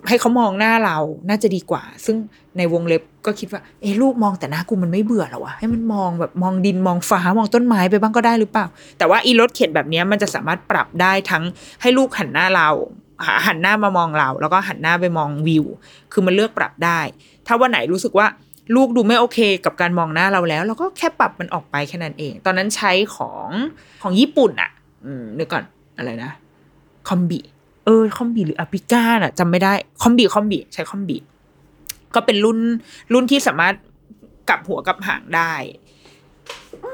[0.08, 0.98] ให้เขามองหน้าเรา
[1.28, 2.16] น่าจะดีกว่า ซึ่ง
[2.58, 8.66] ในวงเล็บก็คิดว่า เอ้ลูกมองแต่หน้ากูมันไม่เบื่อหรอวะให้มันมองแบบมองดินมองฟ้ามองต้นไม้ไปบ้างก็ได้หรือเปล่า
[8.98, 11.42] แต่ว่าอีรถเข็นแบบนี้มันจะสามารถปรับได้ทั้ง
[11.82, 12.68] ให้ลูกหันหน้าเรา
[13.46, 15.64] หันหน้ามามองเรา แล้วก็หันหน้าไปมองวิว
[16.12, 17.00] คือมันเลือกปรับได้
[17.46, 18.26] ถ้าวันไหนรู้สึกว่า
[18.76, 23.48] ลูกดูไม่โอเคกับการมองหน้าเราแล้ว เราก็แค่ปรับมันออกไปแค่นั้นเอง ตอนนั้นใช้ของ
[24.02, 24.70] ของญี่ปุ่นอะ
[25.06, 25.64] อืมนึกก่อน
[25.98, 26.30] อะไรนะ
[27.08, 27.40] คอมบี
[27.86, 29.72] เออคอมบีหรืออพิก้าน่ะจำไม่ได้
[30.02, 31.16] คอมบีคอมบีใช้คอมบี
[32.14, 32.58] ก็เป็นรุ่น
[33.12, 33.74] รุ่นที่สามารถ
[34.48, 35.54] กลับหัวกลับหางได้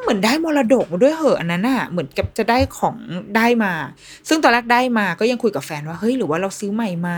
[0.02, 2.96] เหมือนได้มรดกมาด้วยเหอะอันนั้นน่ะเหมือนกับจะได้ของ
[3.36, 3.72] ได้มา
[4.28, 7.10] ซึ่งตอนแรกได้มาก็ยังคุยกับแฟนว่าเฮ้ยหรือว่าเราซื้อใหม่ไหม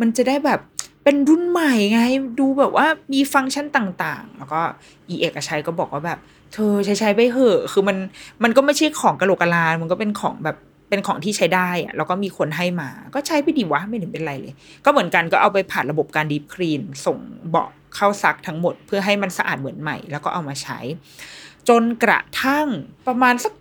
[0.00, 0.60] มันจะได้แบบ
[1.04, 2.00] เป็นรุ่นใหม่ไง
[2.40, 4.60] ดูแบบว่ามีฟังก์ชันต่างๆ แล้วก็
[5.08, 6.18] อีเอกชัยก็บอกว่าแบบ
[6.52, 7.96] เธอใช้ใช้ไปเหอะ คือมัน
[8.42, 10.56] มันก็ไม่ใช่ของกระโหลกกะลา มันก็เป็นของแบบ
[10.88, 17.18] เป็นของที่ใช้ได้อะแล้วก็มีคนให้มา ก็ใช้ไปดีวะไม่เห็นเป็นไรเลย ก็เหมือนกันก็เอาไปผ่านระบบการดีฟคลีนส่ง
[17.48, 20.78] เบาะเข้าซักทั้งหมด เพื่อให้มันสะอาดเหมือนใหม่ แล้วก็เอามาใช้
[21.68, 22.66] จนกระทั่ง
[23.06, 23.52] ประมาณสัก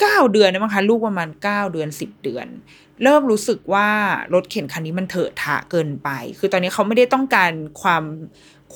[0.00, 2.46] เก้าเดือนนะมั้งคะลูกประมาณเก้าเดือนสิบเดือน
[3.02, 3.88] เริ่มรู้สึกว่า
[4.34, 6.08] รถเข็นคันนี้มันเถอะทะเกินไป
[6.38, 7.50] คือตอนนี้เขาไม่ได้ต้องการ
[7.82, 8.02] ความ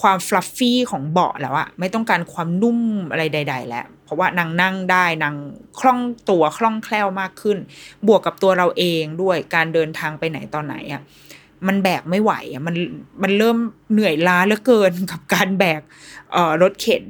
[0.00, 2.78] ความฟลัฟฟี่ของเบาะแล้วอะไม่ต้องการความนุ่ม
[3.10, 5.34] อะไรใด ๆ แล้ว เพราะว่านางนั่งได้นาง
[5.78, 7.58] คล่องตัวคล่องแคล่วมากขึ้น
[8.06, 11.02] บวกกับตัวเราเองด้วยการเดินทางไปไหนตอนไหนอะ
[11.66, 12.74] มันแบกไม่ไหวอะมัน
[13.22, 13.58] มันเริ่ม
[13.92, 15.80] เหนื่อยล้าเหลือเกินกับการแบก
[16.32, 17.04] เอ่อรถเข็น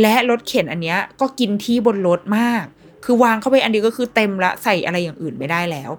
[0.00, 2.64] และรถเข็นอันเนี้ยก็กินที่บนรถมาก
[3.04, 5.90] คือวางเข้าไปอันเดียวก็คือเต็มละใส่อะไรอย่างอื่นไม่ได้แล้ว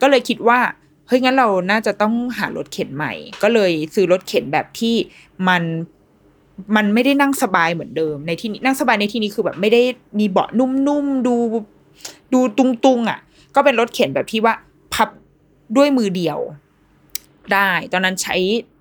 [0.00, 0.58] ก็เลยคิดว่า
[1.08, 4.94] เฮ้ยงั้นเราน่าจะต้องหารถเข็นใหม่ ก็เลยซื้อรถเข็นแบบที่
[5.48, 5.62] มัน
[6.76, 9.82] มันไม่ได้นั่งสบายเหมือนเดิม ในที่นี้นั่งสบายในที่นี้คือแบบไม่ได้
[10.18, 11.34] มีเบาะนุ่มๆดู
[12.32, 13.18] ดูตุงๆอะ
[13.54, 14.54] ก็เป็นรถเข็นแบบที่ว่า
[14.94, 15.08] พับ
[15.76, 16.38] ด้วยมือเดียว
[17.52, 18.36] ได้ ตอนนั้นใช้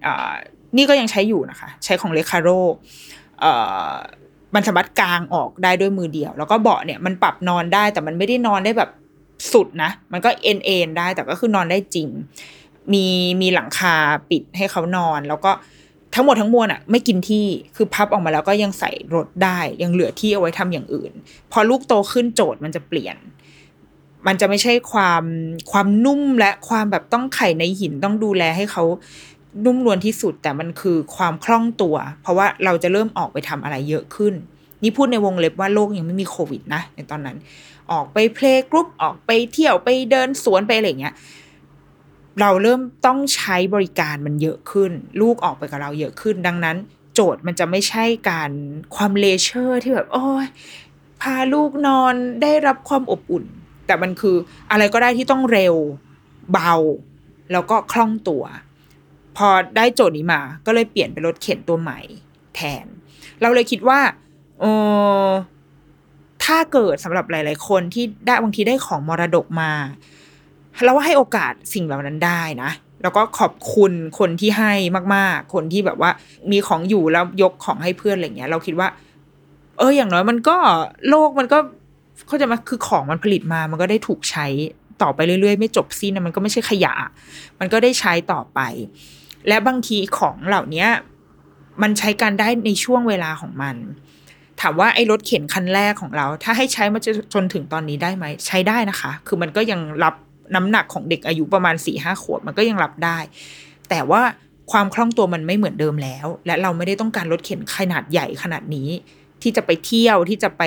[0.06, 0.34] อ่า
[0.78, 2.50] นี่ก็ยังใช้อยู่นะคะ ใช้ของเลคาโร
[3.40, 3.52] เอ่
[4.56, 8.90] มันสามารถกางออกได้ด้วยมือเดียว แล้วก็เบาะเนี่ยมันปรับนอนได้แต่มันไม่ได้นอนได้แบบ
[9.54, 12.08] สุดนะ มันก็เอ็นเอ็นได้แต่ก็คือนอนได้จริง
[12.94, 13.06] มี
[13.42, 13.96] มีหลังคา
[14.30, 15.52] ปิดให้เขานอน แล้วก็
[16.16, 21.12] ทั้งหมดทั้งมวลอะไม่กินที่คือพับออกมาแล้วก็ยังใส่รถได้ ยังเหลือที่เอาไว้ทำอย่างอื่น
[21.52, 23.18] พอลูกโตขึ้นโจทย์มันจะเปลี่ยน
[24.28, 25.24] มันจะไม่ใช่ความ
[25.72, 28.84] ความนุ่มและความแบบต้องไข่ในหินต้องดูแลให้เขา
[29.66, 34.34] นุ่มนวลที่สุดแต่มันคือความคล่องตัว เพราะว่าเราจะเริ่มออกไปทำอะไรเยอะขึ้น
[34.84, 37.38] นี่พูดในวงเล็บว่าโลกยังไม่มีโควิดนะในตอนนั้น
[37.92, 41.16] ออกไปเพลงกรุ๊ปออกไปเที่ยวไปเดินสวนไปอะไรเงี้ย
[42.42, 46.78] เราเริ่มต้องใช้บริการมันเยอะขึ้น ลูกออกไปกับเราเยอะขึ้น ดังนั้น
[47.14, 48.52] โจทย์มันจะไม่ใช่การ
[48.96, 50.48] ความเลเชอร์ที่แบบโอ้ย
[51.22, 53.46] พาลูกนอนได้รับความอบอุ่น
[53.88, 54.36] แต่มันคือ
[54.72, 55.76] อะไรก็ได้ที่ต้องเร็ว
[56.52, 56.74] เบา
[57.52, 58.44] แล้วก็คล่องตัว
[59.38, 62.00] พอได้โจทย์นี้มา ก็เลยเปลี่ยนเป็นรถเข็นตัวใหม่
[62.56, 62.86] แทน
[63.42, 64.00] เราเลยคิดว่า
[64.60, 64.66] เอ
[65.26, 65.28] อ
[66.48, 69.72] ถ้าเกิดสำหรับหลาย ๆ คนที่ได้บางทีได้ของมรดกมา
[70.84, 72.72] เราว่าให้โอกาสสิ่งเหล่านั้นได้นะ
[73.02, 74.74] แล้วก็ขอบคุณคนที่ให้
[75.16, 76.12] มาก ๆ คนที่แบบว่า
[76.52, 78.88] มีของอยู่แล้วยกของให้เพื่อนอะไรเงี้ย เราคิดว่า
[79.78, 80.58] เอออย่างน้อยมันก็
[81.10, 81.58] โลกมันก็
[82.28, 84.46] เขาจะมาคือของมันผลิตมา มันก็ได้ถูกใช้
[85.02, 86.94] ต่อไปเรื่อย ๆ ไม่จบสิ้นนะมันก็ไม่ใช่ขยะ
[87.60, 88.60] มันก็ได้ใช้ต่อไป
[89.48, 90.86] และบางทีของเหล่านี้
[91.82, 93.76] มันใช้การได้ในช่วงเวลาของมัน
[94.62, 97.00] ถามว่าไอ้รถเข็นคันแรกของเรา ถ้าให้ใช้มา
[97.34, 100.16] จนถึงตอนนี้ได้ไหม ใช้ได้นะคะ คือมันก็ยังรับ
[100.56, 103.18] น้ำหนักของเด็กอายุประมาณสี่ห้าขวบมันก็ยังรับได้
[103.90, 104.22] แต่ว่า
[104.72, 108.90] ความคล่องตัวมันไม่เหมือนเดิมแล้ว และเราไม่ได้ต้องการรถเข็นขนาดใหญ่ขนาดนี้
[109.42, 110.64] ที่จะไปเที่ยวที่จะไป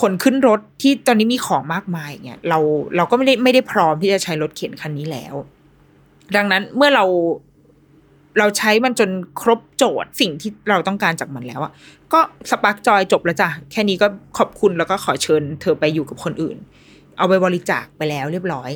[0.00, 2.58] ขนขึ้นรถที่ตอนนี้มีของมากมายเงี้ยเรา
[2.96, 5.34] เราก็ไม่ได้ไม่ได้พร้อมที่จะใช้รถเข็นคันนี้แล้ว
[6.36, 7.04] ดังนั้นเมื่อเรา
[8.40, 9.10] เราใช้มันจน
[9.40, 11.72] ครบโจทย์สิ่งที่เราต้องการจากมันแล้วอะ
[12.12, 12.20] ก็
[12.50, 14.06] สปาร์กจอยจบแล้วจ้ะแค่นี้ก็
[14.38, 16.56] ขอบคุณแล้วก็ขอเชิญ เธอไปอยู่กับคนอื่น
[17.18, 18.70] เอาไปบริจาคไปแล้วเรียบร้อย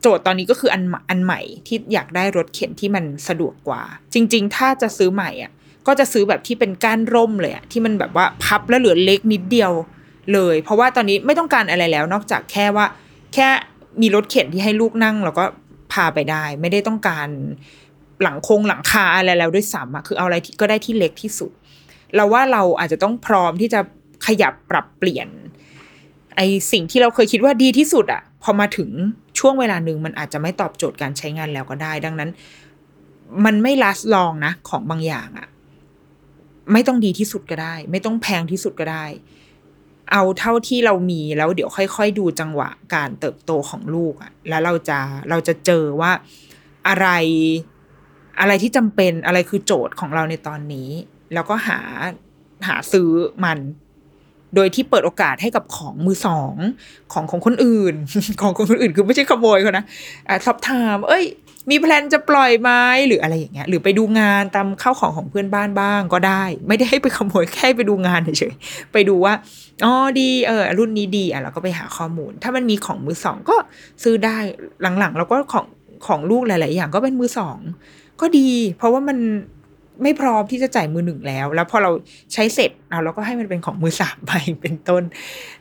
[0.00, 3.82] โจทย์ตอนนี้ก็คืออันอันใหม่ที่อยากได้รถเข็นที่มันสะดวกกว่า
[4.14, 5.52] จริง ๆ ถ้าจะซื้อใหม่อะ
[5.86, 9.72] ก็จะซื้อแบบที่เป็นก้านร่มเลยอะที่มันแบบว่าพับแล้วเหลือเล็กนิดเดียว
[10.34, 12.86] เลย เพราะว่าตอนนี้ไม่ต้องการอะไรแล้ว นอกจากแค่ว่า
[13.34, 13.48] แค่
[14.02, 15.44] มีรถเข็นที่ให้ลูกนั่ง แล้วก็
[15.92, 17.28] พาไปได้ ไม่ได้ต้องการ
[18.22, 21.50] หลังคงหลังคาอะไรแล้วด้วยซ้ำอะคือเอาอะไรก็ได้ที่เล็กที่สุด
[22.14, 23.80] เราว่าเราอาจจะต้องพร้อมที่จะ
[24.26, 25.28] ขยับปรับเปลี่ยน
[26.36, 26.40] ไอ
[26.72, 28.90] สิ่งที่เราเคยคิดว่าดีที่สุดอะพอมาถึง
[29.38, 32.30] ช่วงเวลาหนึ่งมันอาจจะไม่ตอบโจทย์การใช้งานแล้วก็ได้ ดังนั้น
[33.44, 35.48] มันไม่ลัสลองนะ ของบางอย่างอะ
[36.72, 39.04] ไม่ต้องดีที่สุดก็ได้ ไม่ต้องแพงที่สุดก็ได้
[40.12, 44.98] เอาเท่าที่เรามีแล้วเดี๋ยวค่อยๆดูจังหวะการเติบโตของลูกอะแล้วเราจะ
[45.30, 46.12] เราจะเจอว่า
[46.88, 47.08] อะไร
[48.40, 50.90] อะไรที่จำเป็นอะไรคือโจทย์ของเราในตอนนี้
[51.34, 51.78] แล้วก็หา
[52.66, 53.10] หาซื้อ
[53.44, 53.58] มัน
[54.54, 56.54] โดยที่เปิดโอกาสให้กับของมือสอง
[57.12, 57.94] ของของคนอื่น
[58.40, 59.84] ของของคนอื่นคือไม่ใช่ขโมยเขานะ
[60.28, 61.24] อ่สอบถาม เอ้ย
[61.70, 62.70] มีแพลนจะปล่อยไหม
[63.08, 69.34] หรืออะไรอย่างเงี้ย หรือไปดูงานตามเข้าของของเพื่อนบ้านบ้างก็ได้ ไม่ได้ให้ไปขโมยแค่ไปดูงานเฉยๆไปดูว่า
[69.84, 73.56] อ๋อดีเออรุ่นนี้ดีอะเราก็ไปหาข้อมูล ถ้ามันมีของมือสองก็
[74.02, 74.36] ซื้อได้
[74.98, 75.66] หลังๆแล้วก็ของ
[76.06, 77.58] ของลูกหลาย ๆ อย่างก็เป็นมือสอง
[78.20, 79.18] ก็ดี เพราะว่ามัน
[80.02, 81.90] ไม่พร้อมที่จะจ่ายมือหนึ่งแล้ว แล้วพอเรา
[82.32, 85.02] ใช้เสร็จเราเราก็ให้มันเป็นของมือสามไปเป็นต้น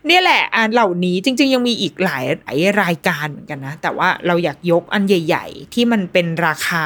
[0.08, 6.86] เนี่ยแหละอันเหล่านี้จริง ๆ ยังมีอีกหลายหลายรายการเหมือนกันนะ แต่ว่าเราอยากยกอันใหญ่ ๆ ที่มันเป็นราคา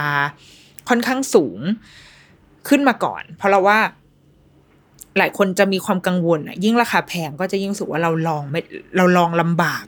[0.89, 1.59] ค่อนข้างสูง
[2.67, 3.79] ขึ้นมาก่อน เพราะเราว่า
[5.17, 8.61] หลายคนจะมีความกังวลอะยิ่งราคาแพงก็จะยิ่งสุกว่าเราลองไม่
[8.97, 9.85] เราลองลำบาก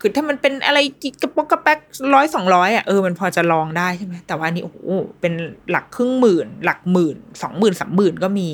[0.00, 0.78] คือถ้ามันเป็นอะไร
[1.22, 1.78] กระป๋องกระแป๊ก
[2.14, 4.78] ร้อยสองร้อยอะเออมันพอจะลองได้ใช่ไหมแต่ว่านี่โอ้โห
[5.20, 5.32] เป็น
[5.70, 8.48] หลักครึ่งหมื่น หลักหมื่นสองหมื่นสามหมื่นก็มี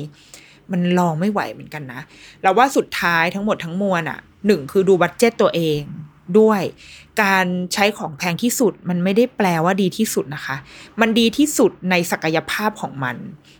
[0.71, 2.01] มันลองไม่ไหวเหมือนกันนะ
[2.41, 5.81] เราว่าสุดท้ายทั้งหมดทั้งมวลอะหนึ่งคือดูบัตเจตตัวเอง
[6.39, 6.61] ด้วย
[7.23, 10.55] การใช้ของแพงที่สุดมันไม่ได้แปลว่าดีที่สุดนะคะ
[11.01, 13.15] มันดีที่สุดในศักยภาพของมัน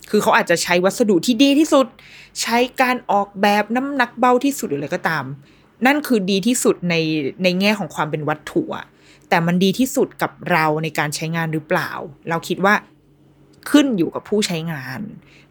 [0.09, 1.87] คือเขาอาจจะใช้วัสดุที่ดีที่สุด
[2.41, 5.23] ใช้การออกแบบน้ำหนักเบาที่สุดหรืออะไรก็ตาม
[5.85, 6.95] นั่นคือดีที่สุดใน
[7.43, 8.85] ในแง่ของความเป็นวัตถุอะ
[9.29, 11.91] แต่มันดีที่สุดกับเราในการใช้งานหรือเปล่า
[12.29, 12.73] เราคิดว่า
[13.69, 14.99] ขึ้นอยู่กับผู้ใช้งาน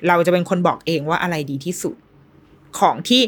[0.08, 1.96] เราจะเป็นคนบอกเองว่าอะไรดีที่สุด
[2.78, 3.22] ของที่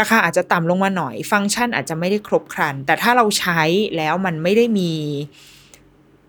[0.00, 3.60] ราคาอาจจะต่ำลงมาหน่อย ฟังก์ชันอาจจะไม่ได้ครบครัน แต่ถ้าเราใช้
[3.96, 4.92] แล้วมันไม่ได้มี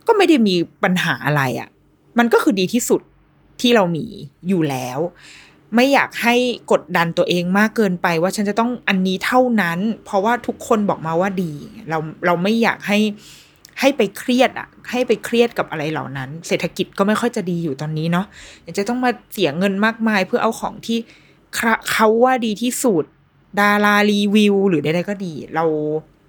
[0.07, 1.70] ก็ไม่ได้มีปัญหาอะไรอะ่ะ
[2.20, 3.01] มันก็คือดีที่สุด
[3.61, 4.05] ที่เรามี
[4.47, 4.99] อยู่แล้ว
[5.76, 6.36] ไม่อยากให้
[6.72, 11.53] กดดันตัวเองมากเกินไปว่าฉันจะต้องอันนี้เท่านั้น เพราะว่าทุกคนบอกมาว่าดี
[11.89, 12.99] เราเราไม่อยากให้
[13.80, 18.26] ให้ไปเครียดอะให้ไปเครียดกับอะไรเหล่านั้น เศรษฐกิจก็ไม่ค่อยจะดีอยู่ตอนนี้เนาะ
[18.63, 20.97] อยากจะต้องมาเสียเงินมากมายเพื่อเอาของที่
[21.91, 23.03] เขาว่าดีที่สุด
[23.59, 25.65] ดารารีวิว หรือใดๆก็ดี เรา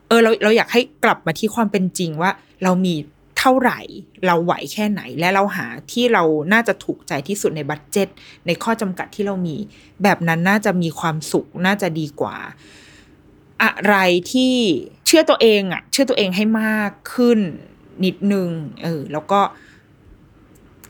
[0.09, 2.30] เออเราเราอยากให้กลับมาที่ความเป็นจริงว่า
[2.64, 2.95] เรามี
[3.41, 3.80] เท่าไหร่
[4.26, 6.22] เราไหวแค่ไหน และเราหาที่เรา
[6.53, 8.09] น่าจะถูกใจที่สุดในบัตเจ็ต
[8.47, 9.57] ในข้อจำกัดที่เรามี
[10.03, 12.36] แบบนั้นน่าจะมีความสุขน่าจะดีกว่า
[13.62, 13.97] อะไร
[14.32, 14.55] ที่
[15.07, 17.38] เชื่อตัวเองอะเชื่อตัวเองให้มากขึ้น
[18.05, 18.51] นิดนึง
[18.82, 19.41] เออแล้วก็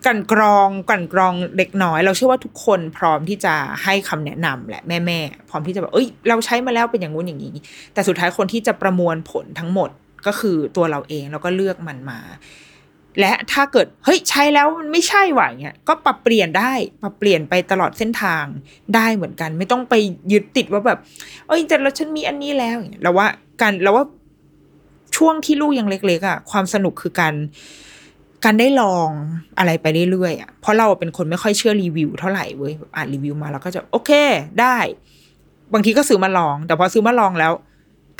[0.07, 7.55] กันกรองกันกรองเล็กน้อย เราเชื่อว่าทุกคนพร้อมที่จะให้คำแนะนำแหละแม่แม่พร้อมที่จะแบบเอ้ย เราใช้มาแล้วเป็นอย่างงู้นอย่างนี้
[7.95, 9.91] แต่สุดท้ายคนที่จะประมวลผลทั้งหมด
[10.27, 12.21] ก็คือตัวเราเองแล้วก็เลือกมันมา
[13.21, 18.45] และถ้าเกิดเฮ้ยใช้แล้วมันไม่ใช่ว่ะเงี้ยก็ปรับเปลี่ยนได้ปรับเปลี่ยนไปตลอดเส้นทาง
[18.95, 19.95] ได้เหมือนกัน ไม่ต้องไป
[20.33, 20.99] ยึดติดว่าแบบ
[21.49, 23.27] เอ้ยแต่แล้วฉันมีอันนี้แล้วอย่างเงี้ยเราว่า
[23.61, 24.05] การเราว่า
[25.17, 27.35] ช่วงที่ลูกยังเล็กๆอะ ความสนุกคือการ
[28.45, 29.09] การได้ลอง
[29.59, 34.11] อะไรไปเรื่อยๆอะเพราะเราเป็นคนไม่ค่อยเชื่อรีวิวเท่าไหร่เว้ยอ่านรีวิวมาแล้วก็จะโอเค
[34.61, 34.77] ได้
[35.73, 37.53] บางทีก็ซื้อมาลอง แต่พอซื้อมาลองแล้ว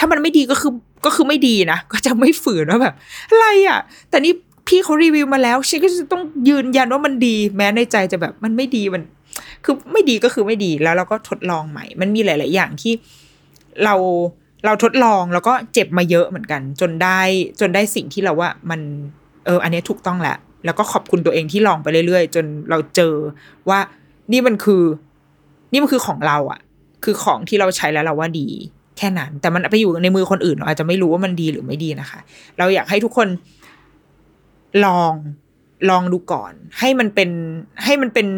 [0.01, 0.73] ถ้ามันไม่ดีก็คือ
[1.05, 2.95] ก็คือไม่ดีนะก็จะไม่ฝืนว่าแบบ
[3.31, 3.81] อะไรอะ
[4.11, 4.33] แต่นี่
[4.69, 9.03] พี่เขารีวิวมาแล้วฉันก็จะต้องยืนยันว่ามันดี แม้ในใจจะแบบมันไม่ดีมัน
[9.65, 12.93] คือไม่ดีก็คือไม่ดีแล้วเราก็ทดลองใหม่ มันมีหลาย ๆ อย่างที่
[13.85, 13.95] เรา
[14.65, 17.21] เราทดลองแล้วก็เจ็บมาเยอะเหมือนกัน จนได้
[17.61, 18.81] จนได้สิ่งที่เราว่ามัน
[19.47, 23.15] เออ อันนี้ถูกต้องแหละ แล้วก็ขอบคุณตัวเองที่ลองไปเรื่อย ๆ จนเราเจอ
[23.69, 23.79] ว่า
[24.33, 24.83] นี่มันคือ
[25.73, 26.61] นี่มันคือของเราอะ
[27.05, 28.49] คือของที่เราใช้แล้วเราว่าดี
[29.01, 32.21] แค่นั้น แต่มันไปอยู่ในมือคนอื่นเราอาจจะไม่รู้ว่ามันดีหรือไม่ดีนะคะ
[32.59, 33.29] เราอยากให้ทุกคน
[34.85, 35.13] ลอง
[35.91, 37.31] ลองดูก่อน ให้มันเป็น
[37.85, 38.29] ให้มันเป็น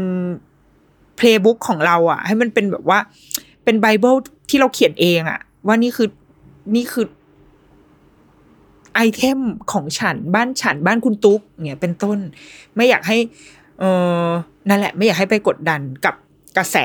[1.16, 2.99] playbook ของเราอะให้มันเป็นแบบว่า
[3.65, 4.15] เป็นไบเบิล
[4.49, 6.09] ที่เราเขียนเองอะ ว่านี่คือ
[6.75, 7.07] นี่คือ
[8.95, 9.39] item
[9.73, 12.19] ของฉันบ้านฉันบ้านคุณตุ๊กเนี่ยเป็นต้น
[12.77, 13.17] ไม่อยากให้
[13.79, 13.85] เอ
[14.25, 14.29] อ
[14.69, 16.15] นั่นแหละ ไม่อยากให้ไปกดดันกับ
[16.57, 16.77] กระแส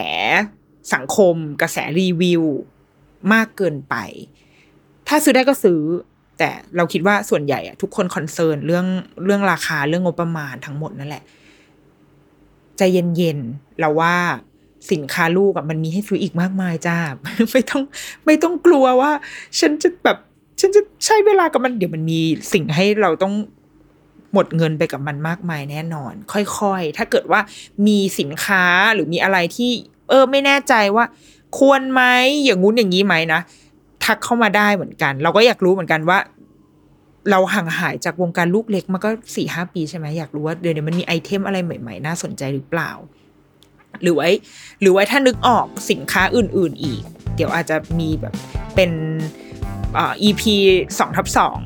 [0.93, 2.43] สังคม กระแสรีวิว
[3.33, 3.95] มากเกินไป
[5.07, 5.81] ถ้าซื้อได้ก็ซื้อ
[6.37, 8.85] แต่เราคิดว่าส่วนใหญ่อะทุกคนคอนเซิร์นเรื่อง
[9.23, 11.23] เรื่องราคาเรื่องงบประมาณทั้งหมดนั่นแหละ
[12.77, 14.15] ใจเย็นๆเราว่า
[14.91, 16.97] สินค้าลูกอะมันมีให้ซื้ออีกมากมายจ้า
[17.51, 17.83] ไม่ต้อง
[18.25, 19.11] ไม่ต้องกลัวว่า
[19.59, 20.17] ฉันจะแบบ
[20.59, 22.19] ฉันจะใช้เวลากับมันเดี๋ยวมันมี
[22.53, 23.33] สิ่งให้เราต้อง
[24.33, 26.13] หมดเงินไปกับมันมากมายแน่นอน
[26.59, 27.41] ค่อยๆ ถ้าเกิดว่า
[27.87, 28.63] มีสินค้า
[28.93, 29.71] หรือมีอะไรที่
[30.09, 31.05] เออไม่แน่ใจว่า
[31.57, 32.01] ควรไหม
[32.43, 33.39] อย่างงู้นอย่างนี้ไหมนะ
[34.03, 36.19] ทักเข้ามาได้เหมือนกัน เราก็อยากรู้เหมือนกันว่า
[37.31, 42.91] เราห่างหายจากวงการลูกเล็กมาก็สี่ห้าปีใช่ไหมอยากรู้ว่าเดี๋ยวนี้มันมีไอเทมอะไรใหม่ๆ น่าสนใจหรือเปล่า
[44.01, 44.29] หรือไว้
[44.81, 47.01] หรือไว้ถ้านึกออกสินค้าอื่น ๆ อีก
[47.35, 48.33] เดี๋ยวอาจจะมีแบบ
[48.75, 48.91] เป็น
[49.97, 50.41] อ่า EP
[50.99, 51.59] สองทับสอง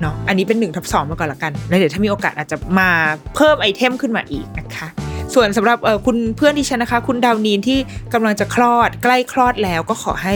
[0.00, 2.90] เนาะอันนี้เป็นหนึ่งทับสองมาก่อนละกัน แล้วเดี๋ยวถ้ามีโอกาสอาจจะมา
[3.34, 4.88] เพิ่มไอเทมขึ้นมาอีกนะคะ
[5.34, 7.78] ส่วนสำหรับคุณเพื่อนที่ฉันนะคะ คุณดาวนีนที่
[8.14, 10.34] กำลังจะคลอดใกล้คลอดแล้วก็ขอให้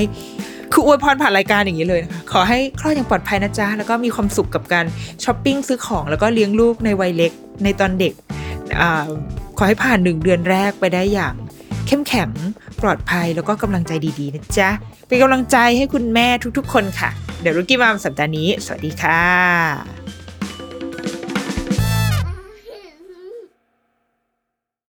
[0.72, 4.86] คืออวยพรผ่านรายการอย่างนี้เลยนะคะขอให้คลอดอย่างปลอดภัยนะจ๊ะ แล้วก็มีความสุขกับการ
[5.24, 7.32] ช้อปปิ้งซื้อของ แล้วก็เลี้ยงลูกในวัยเล็ก
[7.64, 8.12] ในตอนเด็ก
[8.80, 8.82] อ
[9.59, 11.34] ขอให้ผ่านหนึ่งเดือนแรกไปได้อย่าง
[11.86, 12.30] เข้มแข็ง
[12.82, 14.70] ปลอดภัยแล้วก็กำลังใจดีๆนะจ๊ะ
[15.09, 16.28] เป็นกำลังใจให้คุณแม่
[16.59, 19.97] ทุกๆ คนค่ะ เดี๋ยวรุกี้มามสัปดาห์นี้ สวัสดีค่ะ